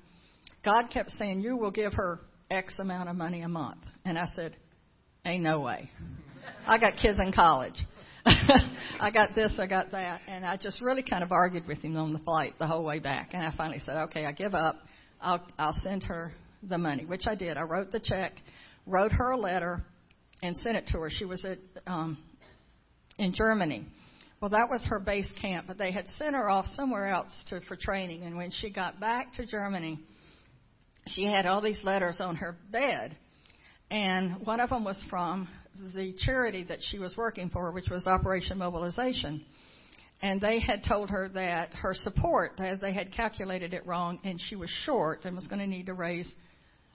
God 0.64 0.90
kept 0.90 1.10
saying, 1.12 1.40
"You 1.40 1.56
will 1.56 1.72
give 1.72 1.92
her 1.94 2.20
X 2.50 2.78
amount 2.78 3.08
of 3.08 3.16
money 3.16 3.42
a 3.42 3.48
month." 3.48 3.80
And 4.04 4.18
I 4.18 4.26
said, 4.26 4.56
"Ain't 5.24 5.42
no 5.42 5.60
way. 5.60 5.90
I 6.66 6.78
got 6.78 6.96
kids 6.96 7.18
in 7.18 7.32
college." 7.32 7.80
I 9.00 9.10
got 9.12 9.34
this, 9.34 9.58
I 9.58 9.66
got 9.66 9.90
that, 9.90 10.20
and 10.28 10.46
I 10.46 10.56
just 10.56 10.80
really 10.80 11.02
kind 11.02 11.24
of 11.24 11.32
argued 11.32 11.66
with 11.66 11.78
him 11.78 11.96
on 11.96 12.12
the 12.12 12.20
flight 12.20 12.54
the 12.60 12.68
whole 12.68 12.84
way 12.84 13.00
back. 13.00 13.30
And 13.32 13.44
I 13.44 13.52
finally 13.56 13.80
said, 13.80 13.96
"Okay, 14.04 14.24
I 14.26 14.32
give 14.32 14.54
up. 14.54 14.76
I'll 15.22 15.46
I'll 15.58 15.76
send 15.82 16.02
her 16.04 16.32
the 16.62 16.78
money," 16.78 17.04
which 17.04 17.26
I 17.26 17.34
did. 17.34 17.56
I 17.56 17.62
wrote 17.62 17.92
the 17.92 18.00
check, 18.00 18.32
wrote 18.86 19.12
her 19.12 19.30
a 19.30 19.36
letter, 19.36 19.84
and 20.42 20.56
sent 20.56 20.76
it 20.76 20.88
to 20.88 20.98
her. 20.98 21.10
She 21.10 21.24
was 21.24 21.44
at 21.44 21.58
um, 21.86 22.18
in 23.18 23.32
Germany. 23.32 23.86
Well, 24.40 24.50
that 24.50 24.68
was 24.68 24.84
her 24.86 24.98
base 24.98 25.32
camp, 25.40 25.66
but 25.68 25.78
they 25.78 25.92
had 25.92 26.08
sent 26.08 26.34
her 26.34 26.48
off 26.48 26.66
somewhere 26.74 27.06
else 27.06 27.32
to 27.50 27.60
for 27.60 27.76
training. 27.76 28.22
And 28.22 28.36
when 28.36 28.50
she 28.50 28.70
got 28.70 28.98
back 28.98 29.34
to 29.34 29.46
Germany, 29.46 30.00
she 31.06 31.24
had 31.24 31.46
all 31.46 31.60
these 31.60 31.80
letters 31.84 32.20
on 32.20 32.36
her 32.36 32.56
bed, 32.70 33.16
and 33.90 34.44
one 34.44 34.58
of 34.58 34.70
them 34.70 34.84
was 34.84 35.02
from 35.08 35.48
the 35.94 36.12
charity 36.18 36.64
that 36.64 36.80
she 36.90 36.98
was 36.98 37.16
working 37.16 37.50
for, 37.50 37.70
which 37.70 37.88
was 37.88 38.06
Operation 38.06 38.58
Mobilization. 38.58 39.44
And 40.22 40.40
they 40.40 40.60
had 40.60 40.84
told 40.84 41.10
her 41.10 41.28
that 41.30 41.74
her 41.74 41.94
support, 41.94 42.52
that 42.58 42.80
they 42.80 42.92
had 42.92 43.12
calculated 43.12 43.74
it 43.74 43.84
wrong, 43.84 44.20
and 44.22 44.40
she 44.48 44.54
was 44.54 44.70
short 44.84 45.24
and 45.24 45.34
was 45.34 45.48
going 45.48 45.58
to 45.58 45.66
need 45.66 45.86
to 45.86 45.94
raise 45.94 46.32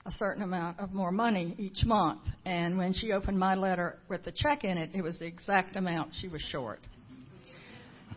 a 0.06 0.12
certain 0.14 0.42
amount 0.42 0.80
of 0.80 0.94
more 0.94 1.12
money 1.12 1.54
each 1.60 1.84
month. 1.84 2.22
And 2.46 2.78
when 2.78 2.94
she 2.94 3.12
opened 3.12 3.38
my 3.38 3.56
letter 3.56 3.98
with 4.08 4.24
the 4.24 4.32
check 4.32 4.64
in 4.64 4.78
it, 4.78 4.92
it 4.94 5.02
was 5.02 5.20
the 5.20 5.26
exact 5.26 5.76
amount 5.76 6.14
she 6.22 6.30
was 6.30 6.42
short. 6.42 6.80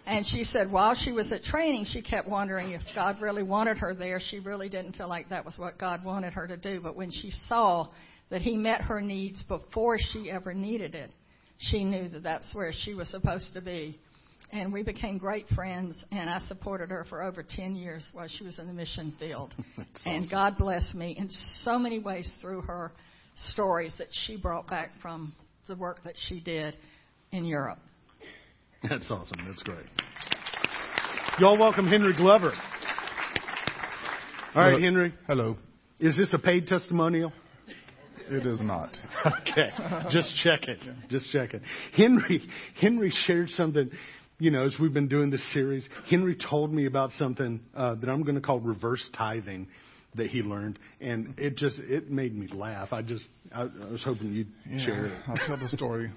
And 0.07 0.25
she 0.25 0.45
said 0.45 0.71
while 0.71 0.95
she 0.95 1.11
was 1.11 1.33
at 1.33 1.43
training, 1.43 1.87
she 1.93 2.03
kept 2.03 2.29
wondering 2.29 2.71
if 2.71 2.81
God 2.95 3.21
really 3.21 3.43
wanted 3.43 3.79
her 3.79 3.95
there. 3.95 4.21
She 4.31 4.39
really 4.39 4.69
didn't 4.69 4.95
feel 4.97 5.09
like 5.09 5.29
that 5.31 5.45
was 5.45 5.59
what 5.59 5.79
God 5.79 6.05
wanted 6.05 6.33
her 6.35 6.47
to 6.47 6.57
do. 6.57 6.81
But 6.81 6.95
when 6.95 7.11
she 7.11 7.33
saw 7.49 7.89
that 8.31 8.43
He 8.43 8.57
met 8.57 8.83
her 8.83 9.01
needs 9.01 9.43
before 9.43 9.99
she 10.13 10.31
ever 10.31 10.55
needed 10.55 10.95
it, 10.95 11.11
she 11.59 11.85
knew 11.85 12.09
that 12.09 12.23
that's 12.23 12.55
where 12.55 12.73
she 12.73 12.95
was 12.95 13.11
supposed 13.11 13.53
to 13.55 13.61
be. 13.61 13.99
And 14.53 14.73
we 14.73 14.83
became 14.83 15.17
great 15.17 15.47
friends, 15.49 16.03
and 16.11 16.29
I 16.29 16.41
supported 16.41 16.91
her 16.91 17.05
for 17.09 17.23
over 17.23 17.45
10 17.49 17.77
years 17.77 18.09
while 18.13 18.27
she 18.29 18.45
was 18.45 18.59
in 18.59 18.67
the 18.67 18.73
mission 18.73 19.15
field. 19.19 19.55
That's 19.77 19.89
and 20.05 20.29
God 20.29 20.59
blessed 20.59 20.95
me 20.95 21.15
in 21.17 21.29
so 21.63 21.79
many 21.79 22.01
ways 22.01 22.29
through 22.41 22.63
her 22.63 22.91
stories 23.53 23.95
that 23.99 24.09
she 24.11 24.37
brought 24.37 24.67
back 24.69 24.91
from 25.01 25.33
the 25.69 25.77
work 25.77 26.03
that 26.03 26.15
she 26.29 26.41
did 26.41 26.75
in 27.31 27.45
Europe. 27.45 27.79
That's 28.89 29.09
awesome. 29.11 29.39
That's 29.47 29.63
great. 29.63 29.87
Y'all 31.39 31.59
welcome 31.59 31.87
Henry 31.87 32.15
Glover. 32.17 32.53
All 34.55 34.63
right, 34.63 34.71
Hello. 34.71 34.81
Henry. 34.81 35.15
Hello. 35.29 35.57
Is 36.01 36.17
this 36.17 36.33
a 36.33 36.39
paid 36.39 36.67
testimonial? 36.67 37.33
It 38.29 38.47
is 38.47 38.61
not. 38.63 38.97
Okay, 39.27 39.71
just 40.11 40.35
check 40.43 40.67
it. 40.67 40.79
Just 41.11 41.31
checking. 41.31 41.61
Henry 41.95 42.43
Henry 42.81 43.13
shared 43.27 43.51
something. 43.51 43.91
You 44.41 44.51
know, 44.51 44.65
as 44.65 44.75
we've 44.81 44.95
been 44.95 45.09
doing 45.09 45.29
this 45.29 45.53
series, 45.53 45.87
Henry 46.09 46.35
told 46.35 46.73
me 46.73 46.87
about 46.87 47.11
something 47.19 47.61
uh, 47.77 47.97
that 47.97 48.09
I'm 48.09 48.23
going 48.23 48.37
to 48.37 48.41
call 48.41 48.59
reverse 48.59 49.07
tithing 49.15 49.69
that 50.15 50.29
he 50.29 50.41
learned, 50.41 50.79
and 50.99 51.35
it 51.39 51.57
just 51.59 51.79
it 51.79 52.11
made 52.11 52.35
me 52.35 52.49
laugh. 52.51 52.91
I 52.91 53.03
just 53.03 53.23
I, 53.55 53.65
I 53.65 53.91
was 53.91 54.03
hoping 54.03 54.33
you'd 54.33 54.49
Yeah, 54.67 54.87
share 54.87 55.07
it. 55.09 55.13
I'll 55.29 55.37
tell 55.47 55.59
the 55.59 55.69
story 55.77 56.11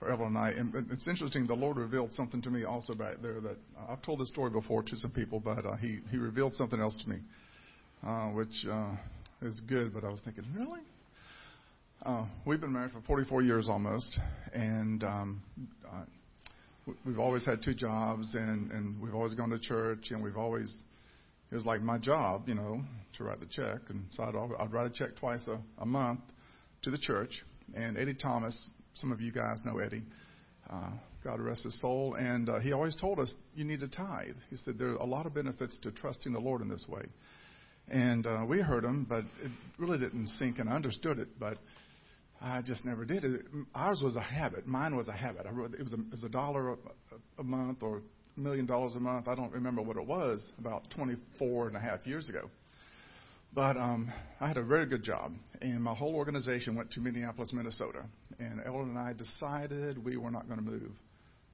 for 0.00 0.10
Evelyn 0.12 0.34
and 0.34 0.38
I. 0.38 0.50
And 0.50 0.74
it's 0.90 1.06
interesting. 1.06 1.46
The 1.46 1.54
Lord 1.54 1.76
revealed 1.76 2.12
something 2.14 2.42
to 2.42 2.50
me 2.50 2.64
also 2.64 2.94
back 2.94 3.22
there 3.22 3.40
that 3.40 3.56
I've 3.88 4.02
told 4.02 4.18
this 4.18 4.30
story 4.30 4.50
before 4.50 4.82
to 4.82 4.96
some 4.96 5.12
people, 5.12 5.38
but 5.38 5.64
uh, 5.64 5.76
he 5.76 6.00
he 6.10 6.16
revealed 6.16 6.54
something 6.54 6.80
else 6.80 7.00
to 7.04 7.08
me, 7.08 7.18
uh, 8.04 8.26
which 8.30 8.66
uh, 8.68 8.90
is 9.40 9.60
good. 9.68 9.94
But 9.94 10.02
I 10.02 10.08
was 10.08 10.20
thinking, 10.24 10.44
really? 10.52 10.80
Uh, 12.04 12.26
we've 12.44 12.60
been 12.60 12.72
married 12.72 12.90
for 12.90 13.00
44 13.02 13.42
years 13.42 13.68
almost, 13.68 14.18
and 14.52 15.04
um, 15.04 15.42
uh, 15.88 16.02
we've 17.06 17.18
always 17.18 17.44
had 17.44 17.62
two 17.62 17.74
jobs, 17.74 18.34
and 18.34 18.70
and 18.72 19.00
we've 19.02 19.14
always 19.14 19.34
gone 19.34 19.50
to 19.50 19.58
church, 19.58 20.10
and 20.10 20.22
we've 20.22 20.36
always 20.36 20.74
it 21.50 21.54
was 21.54 21.66
like 21.66 21.82
my 21.82 21.98
job, 21.98 22.48
you 22.48 22.54
know, 22.54 22.82
to 23.18 23.24
write 23.24 23.40
the 23.40 23.46
check, 23.46 23.80
and 23.90 24.06
so 24.12 24.22
I'd, 24.22 24.34
I'd 24.58 24.72
write 24.72 24.86
a 24.86 24.90
check 24.90 25.16
twice 25.16 25.46
a, 25.48 25.60
a 25.82 25.86
month 25.86 26.20
to 26.82 26.90
the 26.90 26.98
church. 26.98 27.44
And 27.74 27.98
Eddie 27.98 28.14
Thomas, 28.14 28.66
some 28.94 29.12
of 29.12 29.20
you 29.20 29.32
guys 29.32 29.58
know 29.64 29.78
Eddie, 29.78 30.02
uh, 30.70 30.90
God 31.22 31.40
rest 31.40 31.64
his 31.64 31.78
soul, 31.80 32.14
and 32.14 32.48
uh, 32.48 32.58
he 32.60 32.72
always 32.72 32.96
told 32.96 33.20
us 33.20 33.32
you 33.54 33.64
need 33.64 33.80
to 33.80 33.88
tithe. 33.88 34.36
He 34.48 34.56
said 34.56 34.78
there 34.78 34.88
are 34.88 34.96
a 34.96 35.04
lot 35.04 35.26
of 35.26 35.34
benefits 35.34 35.78
to 35.82 35.92
trusting 35.92 36.32
the 36.32 36.40
Lord 36.40 36.62
in 36.62 36.68
this 36.68 36.86
way. 36.88 37.04
And 37.88 38.26
uh, 38.26 38.44
we 38.48 38.60
heard 38.60 38.84
him, 38.84 39.06
but 39.08 39.24
it 39.44 39.50
really 39.78 39.98
didn't 39.98 40.28
sink, 40.28 40.58
and 40.58 40.70
I 40.70 40.72
understood 40.72 41.18
it, 41.18 41.28
but 41.38 41.58
I 42.42 42.60
just 42.60 42.84
never 42.84 43.04
did 43.04 43.24
it. 43.24 43.42
Ours 43.74 44.00
was 44.02 44.16
a 44.16 44.20
habit. 44.20 44.66
Mine 44.66 44.96
was 44.96 45.06
a 45.06 45.12
habit. 45.12 45.46
I 45.46 45.50
wrote, 45.50 45.74
it 45.74 45.82
was 45.82 45.92
a, 45.92 45.96
it 45.96 46.10
was 46.10 46.24
a 46.24 46.28
dollar 46.28 46.72
a, 46.72 46.76
a 47.38 47.44
month 47.44 47.82
or 47.82 48.02
a 48.36 48.40
million 48.40 48.66
dollars 48.66 48.94
a 48.96 49.00
month. 49.00 49.28
I 49.28 49.36
don't 49.36 49.52
remember 49.52 49.80
what 49.80 49.96
it 49.96 50.04
was 50.04 50.44
about 50.58 50.82
24 50.96 51.68
and 51.68 51.76
a 51.76 51.80
half 51.80 52.04
years 52.04 52.28
ago. 52.28 52.50
But 53.54 53.76
um, 53.76 54.10
I 54.40 54.48
had 54.48 54.56
a 54.56 54.64
very 54.64 54.86
good 54.86 55.02
job, 55.02 55.32
and 55.60 55.82
my 55.82 55.94
whole 55.94 56.14
organization 56.14 56.74
went 56.74 56.90
to 56.92 57.00
Minneapolis, 57.00 57.52
Minnesota. 57.52 58.04
And 58.38 58.60
Ellen 58.64 58.88
and 58.88 58.98
I 58.98 59.12
decided 59.12 60.02
we 60.02 60.16
were 60.16 60.30
not 60.30 60.48
going 60.48 60.58
to 60.58 60.64
move 60.64 60.90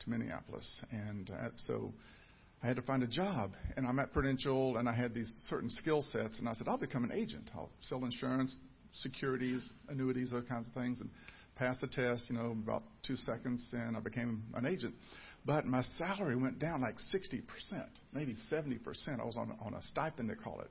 to 0.01 0.11
Minneapolis, 0.11 0.81
and 0.92 1.29
uh, 1.31 1.48
so 1.57 1.92
I 2.62 2.68
had 2.68 2.77
to 2.77 2.83
find 2.83 3.03
a 3.03 3.09
job. 3.09 3.51
And 3.77 3.85
I'm 3.85 3.98
at 3.98 4.12
Prudential, 4.12 4.77
and 4.77 4.88
I 4.88 4.94
had 4.94 5.12
these 5.12 5.31
certain 5.48 5.70
skill 5.70 6.01
sets, 6.01 6.38
and 6.38 6.48
I 6.48 6.55
said 6.55 6.68
I'll 6.68 6.79
become 6.79 7.03
an 7.03 7.12
agent. 7.12 7.51
I'll 7.53 7.70
sell 7.81 8.05
insurance, 8.05 8.57
securities, 8.94 9.68
annuities, 9.88 10.31
those 10.31 10.44
kinds 10.48 10.66
of 10.66 10.74
things, 10.74 11.01
and 11.01 11.11
passed 11.57 11.81
the 11.81 11.87
test. 11.87 12.31
You 12.31 12.37
know, 12.37 12.57
about 12.62 12.83
two 13.07 13.16
seconds, 13.16 13.68
and 13.72 13.96
I 13.96 14.01
became 14.01 14.42
an 14.55 14.66
agent. 14.66 14.94
But 15.46 15.64
my 15.64 15.83
salary 15.96 16.37
went 16.37 16.59
down 16.59 16.83
like 16.83 16.96
60%, 17.14 17.42
maybe 18.12 18.35
70%. 18.53 19.20
I 19.20 19.24
was 19.24 19.37
on 19.37 19.57
on 19.61 19.74
a 19.74 19.83
stipend, 19.83 20.31
they 20.31 20.35
call 20.35 20.61
it. 20.61 20.70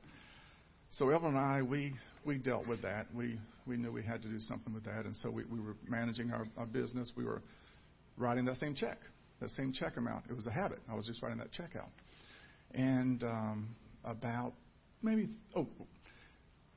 So 0.92 1.10
Evelyn 1.10 1.36
and 1.36 1.38
I, 1.38 1.62
we 1.62 1.94
we 2.26 2.38
dealt 2.38 2.68
with 2.68 2.82
that. 2.84 3.08
We 3.14 3.40
we 3.66 3.78
knew 3.78 3.92
we 3.92 4.04
had 4.04 4.22
to 4.22 4.28
do 4.28 4.40
something 4.40 4.74
with 4.74 4.86
that, 4.86 5.06
and 5.06 5.16
so 5.16 5.30
we, 5.30 5.44
we 5.46 5.60
were 5.60 5.76
managing 5.88 6.32
our, 6.32 6.48
our 6.58 6.66
business. 6.66 7.12
We 7.16 7.26
were 7.26 7.42
writing 8.18 8.46
that 8.46 8.58
same 8.58 8.74
check, 8.74 8.98
that 9.42 9.50
same 9.52 9.74
check 9.74 9.98
amount. 9.98 10.26
It 10.30 10.36
was 10.36 10.48
a 10.48 10.52
habit. 10.52 10.80
I 10.90 10.96
was 10.96 11.06
just 11.06 11.22
writing 11.22 11.40
that 11.40 11.52
check 11.52 11.72
out. 11.76 11.90
And 12.74 13.24
um, 13.24 13.76
about 14.04 14.54
maybe 15.02 15.30
oh, 15.56 15.68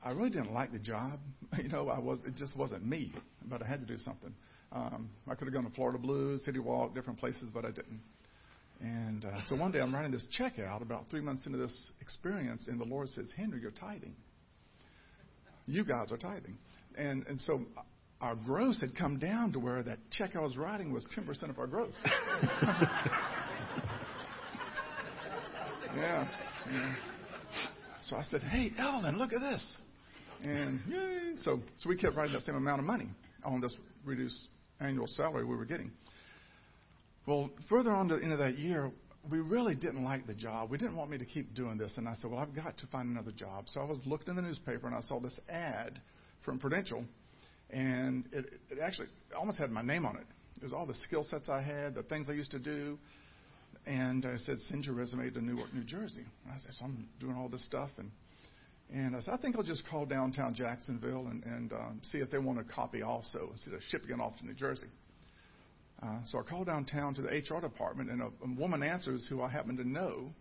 I 0.03 0.11
really 0.11 0.29
didn't 0.29 0.53
like 0.53 0.71
the 0.71 0.79
job. 0.79 1.19
You 1.61 1.67
know, 1.67 1.89
I 1.89 1.99
was 1.99 2.19
it 2.25 2.35
just 2.37 2.57
wasn't 2.57 2.85
me, 2.85 3.11
but 3.43 3.61
I 3.61 3.67
had 3.67 3.81
to 3.81 3.85
do 3.85 3.97
something. 3.97 4.33
Um, 4.71 5.09
I 5.27 5.35
could 5.35 5.47
have 5.47 5.53
gone 5.53 5.65
to 5.65 5.75
Florida 5.75 5.99
Blues, 5.99 6.45
City 6.45 6.59
Walk, 6.59 6.95
different 6.95 7.19
places, 7.19 7.51
but 7.53 7.65
I 7.65 7.71
didn't. 7.71 7.99
And 8.79 9.25
uh, 9.25 9.41
so 9.47 9.57
one 9.57 9.71
day 9.73 9.81
I'm 9.81 9.93
writing 9.93 10.11
this 10.11 10.25
check 10.31 10.59
out 10.59 10.81
about 10.81 11.09
three 11.09 11.19
months 11.19 11.45
into 11.45 11.57
this 11.57 11.91
experience, 11.99 12.63
and 12.67 12.79
the 12.79 12.85
Lord 12.85 13.09
says, 13.09 13.29
Henry, 13.35 13.59
you're 13.61 13.71
tithing. 13.71 14.15
You 15.65 15.83
guys 15.83 16.11
are 16.11 16.17
tithing. 16.17 16.57
And, 16.97 17.27
and 17.27 17.39
so 17.41 17.59
our 18.21 18.35
gross 18.35 18.81
had 18.81 18.95
come 18.95 19.19
down 19.19 19.51
to 19.53 19.59
where 19.59 19.83
that 19.83 19.99
check 20.11 20.35
I 20.35 20.39
was 20.39 20.57
writing 20.57 20.91
was 20.93 21.05
10% 21.15 21.49
of 21.49 21.59
our 21.59 21.67
gross. 21.67 21.93
yeah, 25.95 26.27
yeah. 26.71 26.95
So 28.03 28.15
I 28.15 28.23
said, 28.23 28.41
hey, 28.41 28.71
Ellen, 28.79 29.17
look 29.17 29.31
at 29.33 29.41
this. 29.41 29.77
And 30.43 30.79
yay. 30.87 31.33
So, 31.37 31.59
so 31.77 31.89
we 31.89 31.95
kept 31.95 32.15
writing 32.15 32.33
that 32.33 32.43
same 32.43 32.55
amount 32.55 32.79
of 32.79 32.85
money 32.85 33.07
on 33.43 33.61
this 33.61 33.75
reduced 34.05 34.47
annual 34.79 35.07
salary 35.07 35.45
we 35.45 35.55
were 35.55 35.65
getting. 35.65 35.91
Well, 37.27 37.51
further 37.69 37.91
on 37.91 38.07
to 38.09 38.15
the 38.15 38.23
end 38.23 38.33
of 38.33 38.39
that 38.39 38.57
year, 38.57 38.91
we 39.29 39.39
really 39.39 39.75
didn't 39.75 40.03
like 40.03 40.25
the 40.25 40.33
job. 40.33 40.71
We 40.71 40.77
didn't 40.77 40.95
want 40.95 41.11
me 41.11 41.17
to 41.19 41.25
keep 41.25 41.53
doing 41.53 41.77
this. 41.77 41.93
And 41.97 42.07
I 42.07 42.15
said, 42.15 42.31
well, 42.31 42.39
I've 42.39 42.55
got 42.55 42.77
to 42.79 42.87
find 42.87 43.09
another 43.09 43.31
job. 43.31 43.65
So 43.67 43.79
I 43.79 43.83
was 43.83 43.99
looking 44.05 44.29
in 44.29 44.35
the 44.35 44.41
newspaper 44.41 44.87
and 44.87 44.95
I 44.95 45.01
saw 45.01 45.19
this 45.19 45.39
ad 45.49 46.01
from 46.43 46.57
Prudential. 46.57 47.05
And 47.69 48.25
it, 48.31 48.45
it 48.69 48.79
actually 48.81 49.07
almost 49.37 49.59
had 49.59 49.69
my 49.69 49.83
name 49.83 50.05
on 50.05 50.15
it. 50.15 50.25
It 50.57 50.63
was 50.63 50.73
all 50.73 50.85
the 50.85 50.95
skill 50.95 51.23
sets 51.23 51.49
I 51.49 51.61
had, 51.61 51.95
the 51.95 52.03
things 52.03 52.27
I 52.29 52.33
used 52.33 52.51
to 52.51 52.59
do. 52.59 52.97
And 53.85 54.25
I 54.25 54.35
said, 54.37 54.59
send 54.59 54.85
your 54.85 54.95
resume 54.95 55.29
to 55.29 55.43
Newark, 55.43 55.73
New 55.73 55.83
Jersey. 55.83 56.25
And 56.43 56.53
I 56.53 56.57
said, 56.57 56.71
so 56.77 56.85
I'm 56.85 57.07
doing 57.19 57.35
all 57.35 57.49
this 57.49 57.65
stuff. 57.65 57.89
And, 57.97 58.11
and 58.93 59.15
I 59.15 59.21
said, 59.21 59.33
I 59.33 59.37
think 59.37 59.55
I'll 59.55 59.63
just 59.63 59.87
call 59.87 60.05
downtown 60.05 60.53
Jacksonville 60.53 61.27
and, 61.27 61.43
and 61.43 61.71
um, 61.71 62.01
see 62.03 62.17
if 62.17 62.29
they 62.29 62.37
want 62.37 62.59
a 62.59 62.63
copy 62.63 63.01
also 63.01 63.49
instead 63.51 63.73
of 63.73 63.81
shipping 63.87 64.09
it 64.09 64.19
off 64.19 64.37
to 64.39 64.45
New 64.45 64.53
Jersey. 64.53 64.87
Uh, 66.03 66.17
so 66.25 66.39
I 66.39 66.41
called 66.41 66.67
downtown 66.67 67.13
to 67.13 67.21
the 67.21 67.29
HR 67.29 67.61
department, 67.61 68.09
and 68.09 68.21
a, 68.21 68.25
a 68.25 68.59
woman 68.59 68.83
answers 68.83 69.27
who 69.29 69.41
I 69.41 69.49
happen 69.49 69.77
to 69.77 69.87
know. 69.87 70.33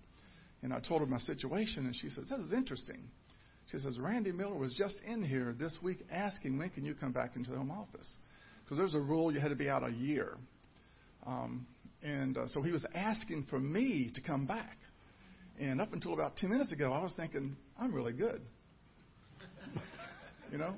And 0.62 0.72
I 0.72 0.80
told 0.80 1.00
her 1.00 1.06
my 1.06 1.18
situation, 1.18 1.86
and 1.86 1.94
she 1.94 2.08
says, 2.08 2.24
This 2.28 2.38
is 2.38 2.52
interesting. 2.52 3.02
She 3.70 3.78
says, 3.78 3.98
Randy 3.98 4.32
Miller 4.32 4.56
was 4.56 4.74
just 4.74 4.96
in 5.06 5.22
here 5.22 5.54
this 5.58 5.78
week 5.82 5.98
asking, 6.10 6.58
When 6.58 6.70
can 6.70 6.84
you 6.84 6.94
come 6.94 7.12
back 7.12 7.36
into 7.36 7.50
the 7.50 7.56
home 7.58 7.70
office? 7.70 8.16
Because 8.64 8.78
there's 8.78 8.94
a 8.94 9.00
rule 9.00 9.32
you 9.32 9.40
had 9.40 9.48
to 9.48 9.56
be 9.56 9.68
out 9.68 9.86
a 9.86 9.92
year. 9.92 10.36
Um, 11.26 11.66
and 12.02 12.36
uh, 12.36 12.48
so 12.48 12.62
he 12.62 12.72
was 12.72 12.84
asking 12.94 13.46
for 13.48 13.58
me 13.58 14.10
to 14.14 14.20
come 14.20 14.46
back. 14.46 14.76
And 15.60 15.78
up 15.78 15.92
until 15.92 16.14
about 16.14 16.38
10 16.38 16.48
minutes 16.48 16.72
ago, 16.72 16.90
I 16.90 17.02
was 17.02 17.12
thinking, 17.12 17.54
I'm 17.78 17.94
really 17.94 18.14
good. 18.14 18.40
you 20.50 20.56
know? 20.56 20.74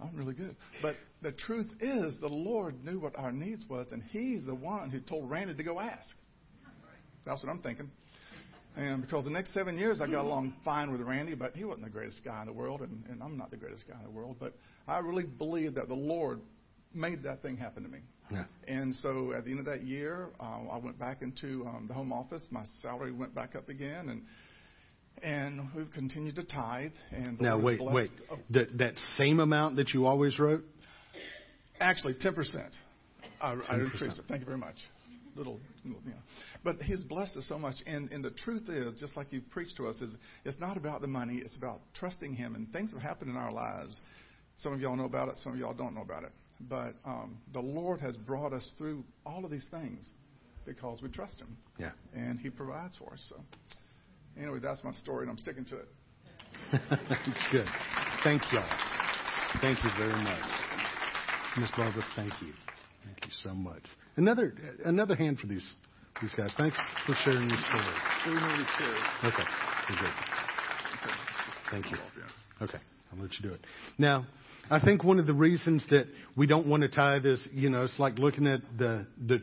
I'm 0.00 0.16
really 0.16 0.34
good. 0.34 0.54
But 0.80 0.94
the 1.20 1.32
truth 1.32 1.68
is, 1.80 2.14
the 2.20 2.28
Lord 2.28 2.84
knew 2.84 3.00
what 3.00 3.18
our 3.18 3.32
needs 3.32 3.64
was, 3.68 3.88
and 3.90 4.00
He's 4.10 4.46
the 4.46 4.54
one 4.54 4.90
who 4.90 5.00
told 5.00 5.28
Randy 5.28 5.54
to 5.54 5.62
go 5.64 5.80
ask. 5.80 6.14
That's 7.26 7.42
what 7.42 7.50
I'm 7.50 7.60
thinking. 7.60 7.90
And 8.76 9.02
because 9.02 9.24
the 9.24 9.30
next 9.30 9.52
seven 9.52 9.76
years 9.76 10.00
I 10.00 10.06
got 10.06 10.24
along 10.24 10.54
fine 10.64 10.92
with 10.92 11.00
Randy, 11.02 11.34
but 11.34 11.54
he 11.54 11.64
wasn't 11.64 11.84
the 11.84 11.90
greatest 11.90 12.24
guy 12.24 12.40
in 12.40 12.46
the 12.46 12.52
world, 12.52 12.80
and, 12.80 13.04
and 13.10 13.20
I'm 13.20 13.36
not 13.36 13.50
the 13.50 13.56
greatest 13.56 13.86
guy 13.88 13.98
in 13.98 14.04
the 14.04 14.10
world. 14.10 14.36
But 14.38 14.54
I 14.86 14.98
really 14.98 15.24
believe 15.24 15.74
that 15.74 15.88
the 15.88 15.94
Lord 15.94 16.40
made 16.94 17.24
that 17.24 17.42
thing 17.42 17.56
happen 17.56 17.82
to 17.82 17.88
me. 17.88 17.98
Yeah. 18.32 18.44
And 18.68 18.94
so 18.94 19.32
at 19.32 19.44
the 19.44 19.50
end 19.50 19.60
of 19.60 19.66
that 19.66 19.82
year, 19.82 20.28
uh, 20.40 20.60
I 20.70 20.78
went 20.78 20.98
back 20.98 21.22
into 21.22 21.66
um, 21.66 21.86
the 21.88 21.94
home 21.94 22.12
office. 22.12 22.46
My 22.50 22.64
salary 22.80 23.12
went 23.12 23.34
back 23.34 23.54
up 23.56 23.68
again, 23.68 24.08
and 24.08 24.22
and 25.22 25.68
we've 25.76 25.90
continued 25.92 26.36
to 26.36 26.44
tithe. 26.44 26.92
And 27.10 27.40
Now 27.40 27.58
wait, 27.58 27.78
blessed- 27.78 27.94
wait. 27.94 28.10
Oh, 28.30 28.38
That 28.50 28.78
that 28.78 28.94
same 29.16 29.40
amount 29.40 29.76
that 29.76 29.90
you 29.94 30.06
always 30.06 30.38
wrote. 30.38 30.64
Actually, 31.80 32.14
10%. 32.14 32.70
I, 33.40 33.52
I 33.52 33.54
10%. 33.54 33.80
increased 33.84 34.18
it. 34.18 34.24
Thank 34.28 34.40
you 34.40 34.46
very 34.46 34.58
much. 34.58 34.76
Little, 35.34 35.58
little, 35.84 36.00
you 36.04 36.10
know. 36.10 36.16
But 36.62 36.76
He's 36.76 37.02
blessed 37.02 37.36
us 37.38 37.46
so 37.48 37.58
much. 37.58 37.76
And, 37.86 38.10
and 38.12 38.24
the 38.24 38.30
truth 38.30 38.68
is, 38.68 39.00
just 39.00 39.16
like 39.16 39.32
you 39.32 39.40
preached 39.50 39.76
to 39.78 39.86
us, 39.88 39.96
is 40.00 40.16
it's 40.44 40.60
not 40.60 40.76
about 40.76 41.00
the 41.00 41.06
money. 41.08 41.40
It's 41.44 41.56
about 41.56 41.80
trusting 41.98 42.34
Him. 42.34 42.54
And 42.54 42.70
things 42.72 42.92
have 42.92 43.02
happened 43.02 43.30
in 43.30 43.36
our 43.36 43.50
lives. 43.50 44.00
Some 44.58 44.72
of 44.74 44.80
y'all 44.80 44.94
know 44.94 45.06
about 45.06 45.28
it. 45.28 45.34
Some 45.42 45.52
of 45.54 45.58
y'all 45.58 45.74
don't 45.74 45.94
know 45.94 46.02
about 46.02 46.22
it. 46.24 46.32
But 46.68 46.94
um, 47.04 47.38
the 47.52 47.60
Lord 47.60 48.00
has 48.00 48.16
brought 48.16 48.52
us 48.52 48.72
through 48.78 49.04
all 49.26 49.44
of 49.44 49.50
these 49.50 49.66
things 49.70 50.08
because 50.64 51.02
we 51.02 51.08
trust 51.08 51.40
Him. 51.40 51.56
Yeah. 51.78 51.90
And 52.14 52.38
He 52.38 52.50
provides 52.50 52.96
for 52.96 53.12
us. 53.12 53.24
So, 53.28 53.36
anyway, 54.40 54.58
that's 54.62 54.84
my 54.84 54.92
story, 54.92 55.22
and 55.22 55.30
I'm 55.30 55.38
sticking 55.38 55.64
to 55.66 55.76
it. 55.76 55.88
it's 56.72 57.46
good. 57.50 57.66
Thank 58.24 58.42
y'all. 58.52 58.68
Thank 59.60 59.82
you 59.84 59.90
very 59.98 60.14
much, 60.22 60.42
Miss 61.58 61.70
Barbara. 61.76 62.02
Thank 62.16 62.32
you. 62.40 62.52
Thank 63.04 63.18
you 63.24 63.32
so 63.42 63.50
much. 63.50 63.82
Another 64.16 64.54
another 64.84 65.14
hand 65.14 65.38
for 65.38 65.46
these 65.46 65.68
these 66.20 66.32
guys. 66.34 66.52
Thanks 66.56 66.76
for 67.06 67.14
sharing 67.24 67.50
your 67.50 67.58
story. 67.58 67.84
We 68.26 68.34
know 68.34 68.48
we 68.48 68.64
share. 68.78 69.30
Okay, 69.30 69.44
good. 69.88 70.12
Thank 71.70 71.90
you. 71.90 71.96
Okay, 72.62 72.78
I'll 73.12 73.20
let 73.22 73.32
you 73.38 73.48
do 73.48 73.54
it. 73.54 73.60
Now, 73.98 74.26
I 74.70 74.80
think 74.80 75.04
one 75.04 75.18
of 75.18 75.26
the 75.26 75.34
reasons 75.34 75.84
that 75.90 76.06
we 76.36 76.46
don't 76.46 76.66
want 76.66 76.82
to 76.82 76.88
tithe 76.88 77.26
is, 77.26 77.46
you 77.52 77.68
know, 77.68 77.84
it's 77.84 77.98
like 77.98 78.18
looking 78.18 78.46
at 78.46 78.60
the 78.78 79.06
the 79.26 79.42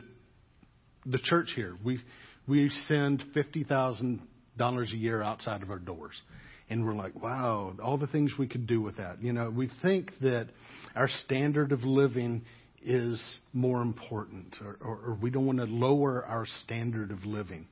the 1.06 1.18
church 1.18 1.52
here. 1.54 1.76
We 1.84 2.00
we 2.48 2.70
send 2.88 3.22
fifty 3.34 3.64
thousand 3.64 4.22
dollars 4.56 4.90
a 4.92 4.96
year 4.96 5.22
outside 5.22 5.62
of 5.62 5.70
our 5.70 5.78
doors, 5.78 6.20
and 6.68 6.84
we're 6.84 6.94
like, 6.94 7.20
wow, 7.22 7.74
all 7.82 7.98
the 7.98 8.06
things 8.06 8.32
we 8.38 8.48
could 8.48 8.66
do 8.66 8.80
with 8.80 8.96
that. 8.96 9.22
You 9.22 9.32
know, 9.32 9.50
we 9.50 9.70
think 9.82 10.10
that 10.20 10.48
our 10.96 11.08
standard 11.24 11.72
of 11.72 11.84
living 11.84 12.42
is 12.82 13.22
more 13.52 13.82
important, 13.82 14.56
or, 14.64 14.78
or, 14.80 14.98
or 15.06 15.18
we 15.20 15.30
don't 15.30 15.46
want 15.46 15.58
to 15.58 15.64
lower 15.64 16.24
our 16.24 16.46
standard 16.64 17.10
of 17.10 17.24
living. 17.24 17.66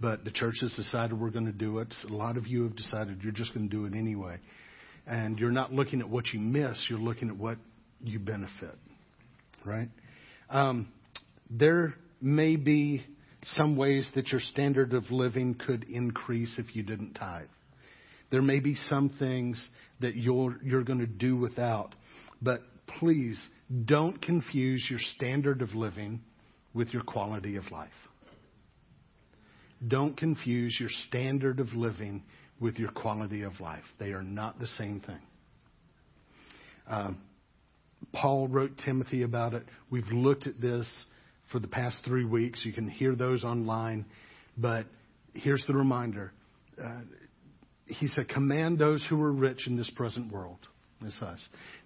But 0.00 0.24
the 0.24 0.30
church 0.30 0.56
has 0.60 0.74
decided 0.74 1.18
we're 1.18 1.30
going 1.30 1.46
to 1.46 1.52
do 1.52 1.78
it. 1.78 1.94
A 2.08 2.12
lot 2.12 2.36
of 2.36 2.46
you 2.46 2.64
have 2.64 2.74
decided 2.74 3.20
you're 3.22 3.32
just 3.32 3.54
going 3.54 3.68
to 3.68 3.74
do 3.74 3.84
it 3.84 3.96
anyway. 3.96 4.38
And 5.06 5.38
you're 5.38 5.50
not 5.50 5.72
looking 5.72 6.00
at 6.00 6.08
what 6.08 6.26
you 6.32 6.40
miss, 6.40 6.86
you're 6.88 6.98
looking 6.98 7.28
at 7.28 7.36
what 7.36 7.58
you 8.02 8.18
benefit. 8.18 8.76
Right? 9.64 9.88
Um, 10.50 10.88
there 11.50 11.94
may 12.20 12.56
be 12.56 13.04
some 13.56 13.76
ways 13.76 14.08
that 14.14 14.28
your 14.28 14.40
standard 14.40 14.94
of 14.94 15.10
living 15.10 15.54
could 15.54 15.84
increase 15.84 16.54
if 16.58 16.74
you 16.74 16.82
didn't 16.82 17.14
tithe. 17.14 17.48
There 18.30 18.42
may 18.42 18.60
be 18.60 18.74
some 18.88 19.10
things 19.18 19.62
that 20.00 20.16
you're, 20.16 20.58
you're 20.64 20.82
going 20.82 21.00
to 21.00 21.06
do 21.06 21.36
without. 21.36 21.94
But 22.40 22.62
please 22.98 23.40
don't 23.84 24.20
confuse 24.20 24.86
your 24.88 24.98
standard 25.16 25.62
of 25.62 25.74
living 25.74 26.22
with 26.72 26.88
your 26.88 27.02
quality 27.02 27.56
of 27.56 27.70
life. 27.70 27.90
Don't 29.86 30.16
confuse 30.16 30.76
your 30.80 30.88
standard 31.08 31.60
of 31.60 31.72
living 31.74 32.24
with 32.60 32.78
your 32.78 32.90
quality 32.90 33.42
of 33.42 33.60
life. 33.60 33.84
They 33.98 34.12
are 34.12 34.22
not 34.22 34.58
the 34.58 34.66
same 34.66 35.00
thing. 35.00 35.20
Um, 36.88 37.20
Paul 38.12 38.48
wrote 38.48 38.72
Timothy 38.84 39.22
about 39.22 39.54
it. 39.54 39.64
We've 39.90 40.08
looked 40.08 40.46
at 40.46 40.60
this 40.60 40.88
for 41.50 41.58
the 41.58 41.66
past 41.66 41.98
three 42.04 42.24
weeks. 42.24 42.60
You 42.64 42.72
can 42.72 42.88
hear 42.88 43.14
those 43.14 43.44
online. 43.44 44.06
But 44.56 44.86
here's 45.32 45.64
the 45.66 45.74
reminder. 45.74 46.32
Uh, 46.82 47.00
he 47.86 48.08
said, 48.08 48.28
Command 48.28 48.78
those 48.78 49.04
who 49.08 49.20
are 49.22 49.32
rich 49.32 49.66
in 49.66 49.76
this 49.76 49.90
present 49.90 50.32
world, 50.32 50.58
this 51.02 51.20
us, 51.20 51.40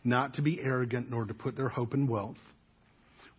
not 0.05 0.35
to 0.35 0.43
be 0.43 0.61
arrogant 0.61 1.11
nor 1.11 1.25
to 1.25 1.35
put 1.35 1.57
their 1.57 1.69
hope 1.69 1.95
in 1.95 2.07
wealth, 2.07 2.37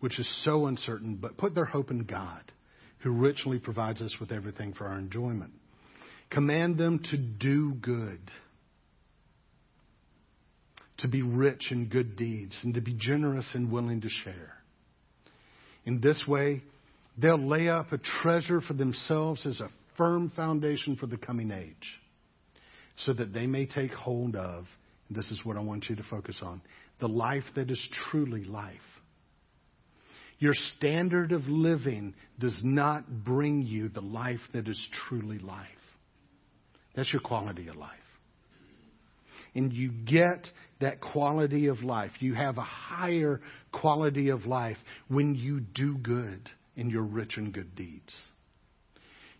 which 0.00 0.18
is 0.18 0.42
so 0.44 0.66
uncertain, 0.66 1.16
but 1.20 1.36
put 1.36 1.54
their 1.54 1.64
hope 1.64 1.90
in 1.90 2.04
God, 2.04 2.52
who 2.98 3.10
richly 3.10 3.58
provides 3.58 4.00
us 4.02 4.14
with 4.20 4.30
everything 4.30 4.74
for 4.74 4.86
our 4.86 4.98
enjoyment. 4.98 5.52
Command 6.30 6.78
them 6.78 7.00
to 7.10 7.16
do 7.16 7.74
good, 7.74 8.20
to 10.98 11.08
be 11.08 11.22
rich 11.22 11.72
in 11.72 11.88
good 11.88 12.16
deeds, 12.16 12.56
and 12.62 12.74
to 12.74 12.80
be 12.80 12.94
generous 12.94 13.46
and 13.54 13.72
willing 13.72 14.00
to 14.02 14.08
share. 14.08 14.54
In 15.84 16.00
this 16.00 16.22
way, 16.28 16.62
they'll 17.18 17.48
lay 17.48 17.68
up 17.68 17.92
a 17.92 17.98
treasure 18.22 18.60
for 18.60 18.74
themselves 18.74 19.44
as 19.44 19.60
a 19.60 19.70
firm 19.96 20.30
foundation 20.36 20.96
for 20.96 21.06
the 21.06 21.16
coming 21.16 21.50
age, 21.50 21.98
so 22.96 23.12
that 23.12 23.32
they 23.32 23.46
may 23.46 23.66
take 23.66 23.92
hold 23.92 24.36
of, 24.36 24.66
and 25.08 25.18
this 25.18 25.30
is 25.32 25.40
what 25.44 25.56
I 25.56 25.62
want 25.62 25.86
you 25.88 25.96
to 25.96 26.04
focus 26.04 26.38
on, 26.42 26.62
the 27.00 27.08
life 27.08 27.44
that 27.56 27.70
is 27.70 27.88
truly 28.10 28.44
life. 28.44 28.76
Your 30.38 30.54
standard 30.76 31.32
of 31.32 31.48
living 31.48 32.14
does 32.38 32.58
not 32.62 33.24
bring 33.24 33.62
you 33.62 33.88
the 33.88 34.00
life 34.00 34.40
that 34.54 34.68
is 34.68 34.88
truly 35.08 35.38
life. 35.38 35.66
That's 37.00 37.14
your 37.14 37.22
quality 37.22 37.68
of 37.68 37.76
life. 37.76 37.88
And 39.54 39.72
you 39.72 39.90
get 39.90 40.46
that 40.82 41.00
quality 41.00 41.68
of 41.68 41.82
life. 41.82 42.10
You 42.20 42.34
have 42.34 42.58
a 42.58 42.62
higher 42.62 43.40
quality 43.72 44.28
of 44.28 44.44
life 44.44 44.76
when 45.08 45.34
you 45.34 45.60
do 45.60 45.96
good 45.96 46.50
and 46.76 46.90
you're 46.90 47.02
rich 47.02 47.38
in 47.38 47.52
good 47.52 47.74
deeds. 47.74 48.12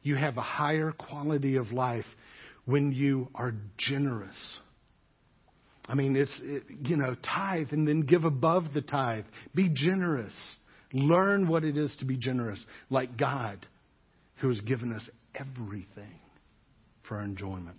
You 0.02 0.16
have 0.16 0.38
a 0.38 0.40
higher 0.40 0.92
quality 0.92 1.56
of 1.56 1.70
life 1.70 2.06
when 2.64 2.92
you 2.92 3.28
are 3.34 3.52
generous. 3.76 4.56
I 5.86 5.92
mean, 5.92 6.16
it's, 6.16 6.40
it, 6.42 6.62
you 6.82 6.96
know, 6.96 7.14
tithe 7.14 7.72
and 7.72 7.86
then 7.86 8.06
give 8.06 8.24
above 8.24 8.72
the 8.72 8.80
tithe. 8.80 9.26
Be 9.54 9.68
generous. 9.68 10.32
Learn 10.94 11.46
what 11.46 11.64
it 11.64 11.76
is 11.76 11.94
to 11.98 12.06
be 12.06 12.16
generous, 12.16 12.64
like 12.88 13.18
God, 13.18 13.66
who 14.36 14.48
has 14.48 14.62
given 14.62 14.94
us 14.94 15.06
everything 15.34 16.20
for 17.10 17.16
our 17.16 17.24
enjoyment. 17.24 17.76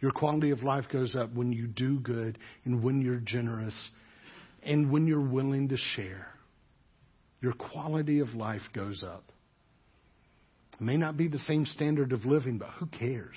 Your 0.00 0.12
quality 0.12 0.50
of 0.50 0.62
life 0.62 0.86
goes 0.90 1.14
up 1.14 1.32
when 1.34 1.52
you 1.52 1.68
do 1.68 2.00
good 2.00 2.38
and 2.64 2.82
when 2.82 3.02
you're 3.02 3.20
generous 3.20 3.78
and 4.64 4.90
when 4.90 5.06
you're 5.06 5.20
willing 5.20 5.68
to 5.68 5.76
share. 5.76 6.26
Your 7.42 7.52
quality 7.52 8.20
of 8.20 8.34
life 8.34 8.62
goes 8.74 9.04
up. 9.04 9.24
It 10.72 10.80
may 10.80 10.96
not 10.96 11.18
be 11.18 11.28
the 11.28 11.38
same 11.38 11.66
standard 11.66 12.12
of 12.12 12.24
living, 12.24 12.56
but 12.58 12.70
who 12.78 12.86
cares? 12.86 13.36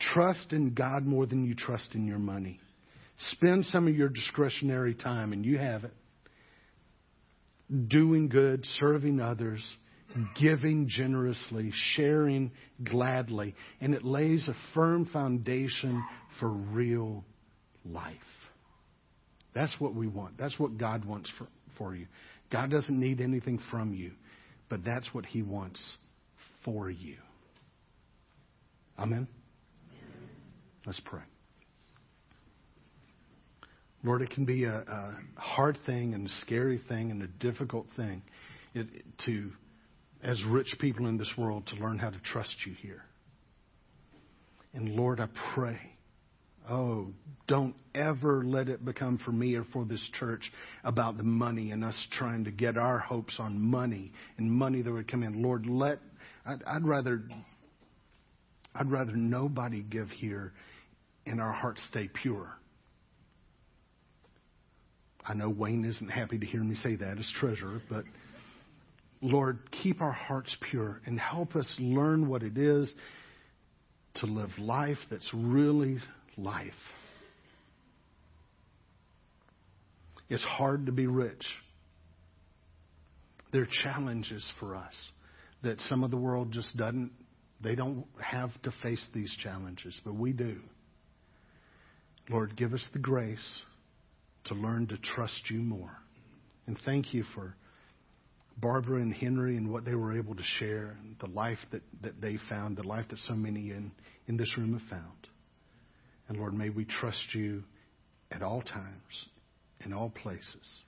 Trust 0.00 0.52
in 0.52 0.74
God 0.74 1.06
more 1.06 1.24
than 1.24 1.44
you 1.46 1.54
trust 1.54 1.94
in 1.94 2.06
your 2.06 2.18
money. 2.18 2.58
Spend 3.32 3.64
some 3.66 3.86
of 3.86 3.94
your 3.94 4.08
discretionary 4.08 4.94
time, 4.94 5.32
and 5.32 5.44
you 5.44 5.58
have 5.58 5.84
it, 5.84 5.94
doing 7.88 8.28
good, 8.28 8.64
serving 8.78 9.20
others 9.20 9.62
giving 10.40 10.88
generously, 10.88 11.72
sharing 11.94 12.50
gladly, 12.82 13.54
and 13.80 13.94
it 13.94 14.04
lays 14.04 14.48
a 14.48 14.54
firm 14.74 15.06
foundation 15.06 16.02
for 16.40 16.48
real 16.48 17.24
life. 17.84 18.14
That's 19.54 19.74
what 19.78 19.94
we 19.94 20.06
want. 20.06 20.38
That's 20.38 20.58
what 20.58 20.78
God 20.78 21.04
wants 21.04 21.30
for, 21.38 21.46
for 21.76 21.94
you. 21.94 22.06
God 22.50 22.70
doesn't 22.70 22.98
need 22.98 23.20
anything 23.20 23.60
from 23.70 23.92
you, 23.92 24.12
but 24.68 24.84
that's 24.84 25.12
what 25.12 25.26
He 25.26 25.42
wants 25.42 25.82
for 26.64 26.90
you. 26.90 27.16
Amen? 28.98 29.28
Let's 30.86 31.00
pray. 31.04 31.22
Lord, 34.04 34.22
it 34.22 34.30
can 34.30 34.44
be 34.44 34.64
a, 34.64 34.76
a 34.76 35.16
hard 35.36 35.76
thing 35.84 36.14
and 36.14 36.26
a 36.26 36.30
scary 36.42 36.80
thing 36.88 37.10
and 37.10 37.22
a 37.22 37.26
difficult 37.26 37.86
thing 37.96 38.22
it, 38.74 38.86
to 39.26 39.50
as 40.22 40.42
rich 40.44 40.74
people 40.80 41.06
in 41.06 41.16
this 41.16 41.32
world 41.36 41.66
to 41.68 41.76
learn 41.76 41.98
how 41.98 42.10
to 42.10 42.18
trust 42.20 42.54
you 42.66 42.74
here. 42.74 43.04
And 44.74 44.94
Lord, 44.94 45.20
I 45.20 45.28
pray, 45.54 45.78
oh, 46.68 47.08
don't 47.46 47.74
ever 47.94 48.44
let 48.44 48.68
it 48.68 48.84
become 48.84 49.18
for 49.24 49.32
me 49.32 49.54
or 49.54 49.64
for 49.72 49.84
this 49.84 50.06
church 50.18 50.52
about 50.84 51.16
the 51.16 51.22
money 51.22 51.70
and 51.70 51.84
us 51.84 52.06
trying 52.12 52.44
to 52.44 52.50
get 52.50 52.76
our 52.76 52.98
hopes 52.98 53.36
on 53.38 53.60
money 53.60 54.12
and 54.36 54.50
money 54.50 54.82
that 54.82 54.92
would 54.92 55.10
come 55.10 55.22
in. 55.22 55.42
Lord, 55.42 55.66
let, 55.66 55.98
I'd, 56.44 56.62
I'd 56.64 56.84
rather, 56.84 57.22
I'd 58.74 58.90
rather 58.90 59.16
nobody 59.16 59.82
give 59.82 60.10
here 60.10 60.52
and 61.26 61.40
our 61.40 61.52
hearts 61.52 61.80
stay 61.90 62.08
pure. 62.22 62.48
I 65.24 65.34
know 65.34 65.50
Wayne 65.50 65.84
isn't 65.84 66.08
happy 66.08 66.38
to 66.38 66.46
hear 66.46 66.62
me 66.62 66.74
say 66.76 66.96
that 66.96 67.18
as 67.18 67.30
treasurer, 67.38 67.82
but 67.90 68.04
Lord, 69.20 69.58
keep 69.82 70.00
our 70.00 70.12
hearts 70.12 70.54
pure 70.70 71.00
and 71.04 71.18
help 71.18 71.56
us 71.56 71.72
learn 71.78 72.28
what 72.28 72.42
it 72.42 72.56
is 72.56 72.92
to 74.16 74.26
live 74.26 74.50
life 74.58 74.98
that's 75.10 75.28
really 75.34 75.98
life. 76.36 76.72
It's 80.28 80.44
hard 80.44 80.86
to 80.86 80.92
be 80.92 81.06
rich. 81.06 81.44
There 83.52 83.62
are 83.62 83.68
challenges 83.82 84.44
for 84.60 84.76
us 84.76 84.94
that 85.62 85.80
some 85.82 86.04
of 86.04 86.10
the 86.10 86.16
world 86.16 86.52
just 86.52 86.76
doesn't, 86.76 87.10
they 87.62 87.74
don't 87.74 88.04
have 88.20 88.50
to 88.62 88.72
face 88.82 89.04
these 89.14 89.34
challenges, 89.42 89.98
but 90.04 90.14
we 90.14 90.32
do. 90.32 90.60
Lord, 92.30 92.56
give 92.56 92.74
us 92.74 92.84
the 92.92 92.98
grace 92.98 93.62
to 94.44 94.54
learn 94.54 94.86
to 94.88 94.98
trust 94.98 95.50
you 95.50 95.60
more. 95.60 95.96
And 96.66 96.78
thank 96.84 97.14
you 97.14 97.24
for 97.34 97.56
Barbara 98.60 99.00
and 99.00 99.14
Henry 99.14 99.56
and 99.56 99.70
what 99.70 99.84
they 99.84 99.94
were 99.94 100.16
able 100.16 100.34
to 100.34 100.42
share, 100.42 100.96
the 101.20 101.28
life 101.28 101.58
that, 101.70 101.82
that 102.02 102.20
they 102.20 102.38
found, 102.48 102.76
the 102.76 102.82
life 102.86 103.06
that 103.10 103.18
so 103.26 103.34
many 103.34 103.70
in, 103.70 103.92
in 104.26 104.36
this 104.36 104.56
room 104.56 104.72
have 104.78 104.88
found. 104.88 105.28
And 106.28 106.38
Lord, 106.38 106.54
may 106.54 106.68
we 106.68 106.84
trust 106.84 107.34
you 107.34 107.62
at 108.30 108.42
all 108.42 108.62
times, 108.62 109.26
in 109.84 109.92
all 109.92 110.10
places, 110.10 110.82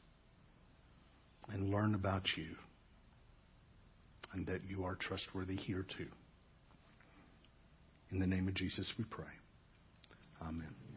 and 1.48 1.70
learn 1.70 1.94
about 1.94 2.22
you, 2.36 2.56
and 4.32 4.46
that 4.46 4.60
you 4.68 4.84
are 4.84 4.96
trustworthy 4.96 5.56
here 5.56 5.86
too. 5.96 6.08
In 8.10 8.18
the 8.18 8.26
name 8.26 8.48
of 8.48 8.54
Jesus 8.54 8.92
we 8.98 9.04
pray. 9.04 9.24
Amen. 10.42 10.89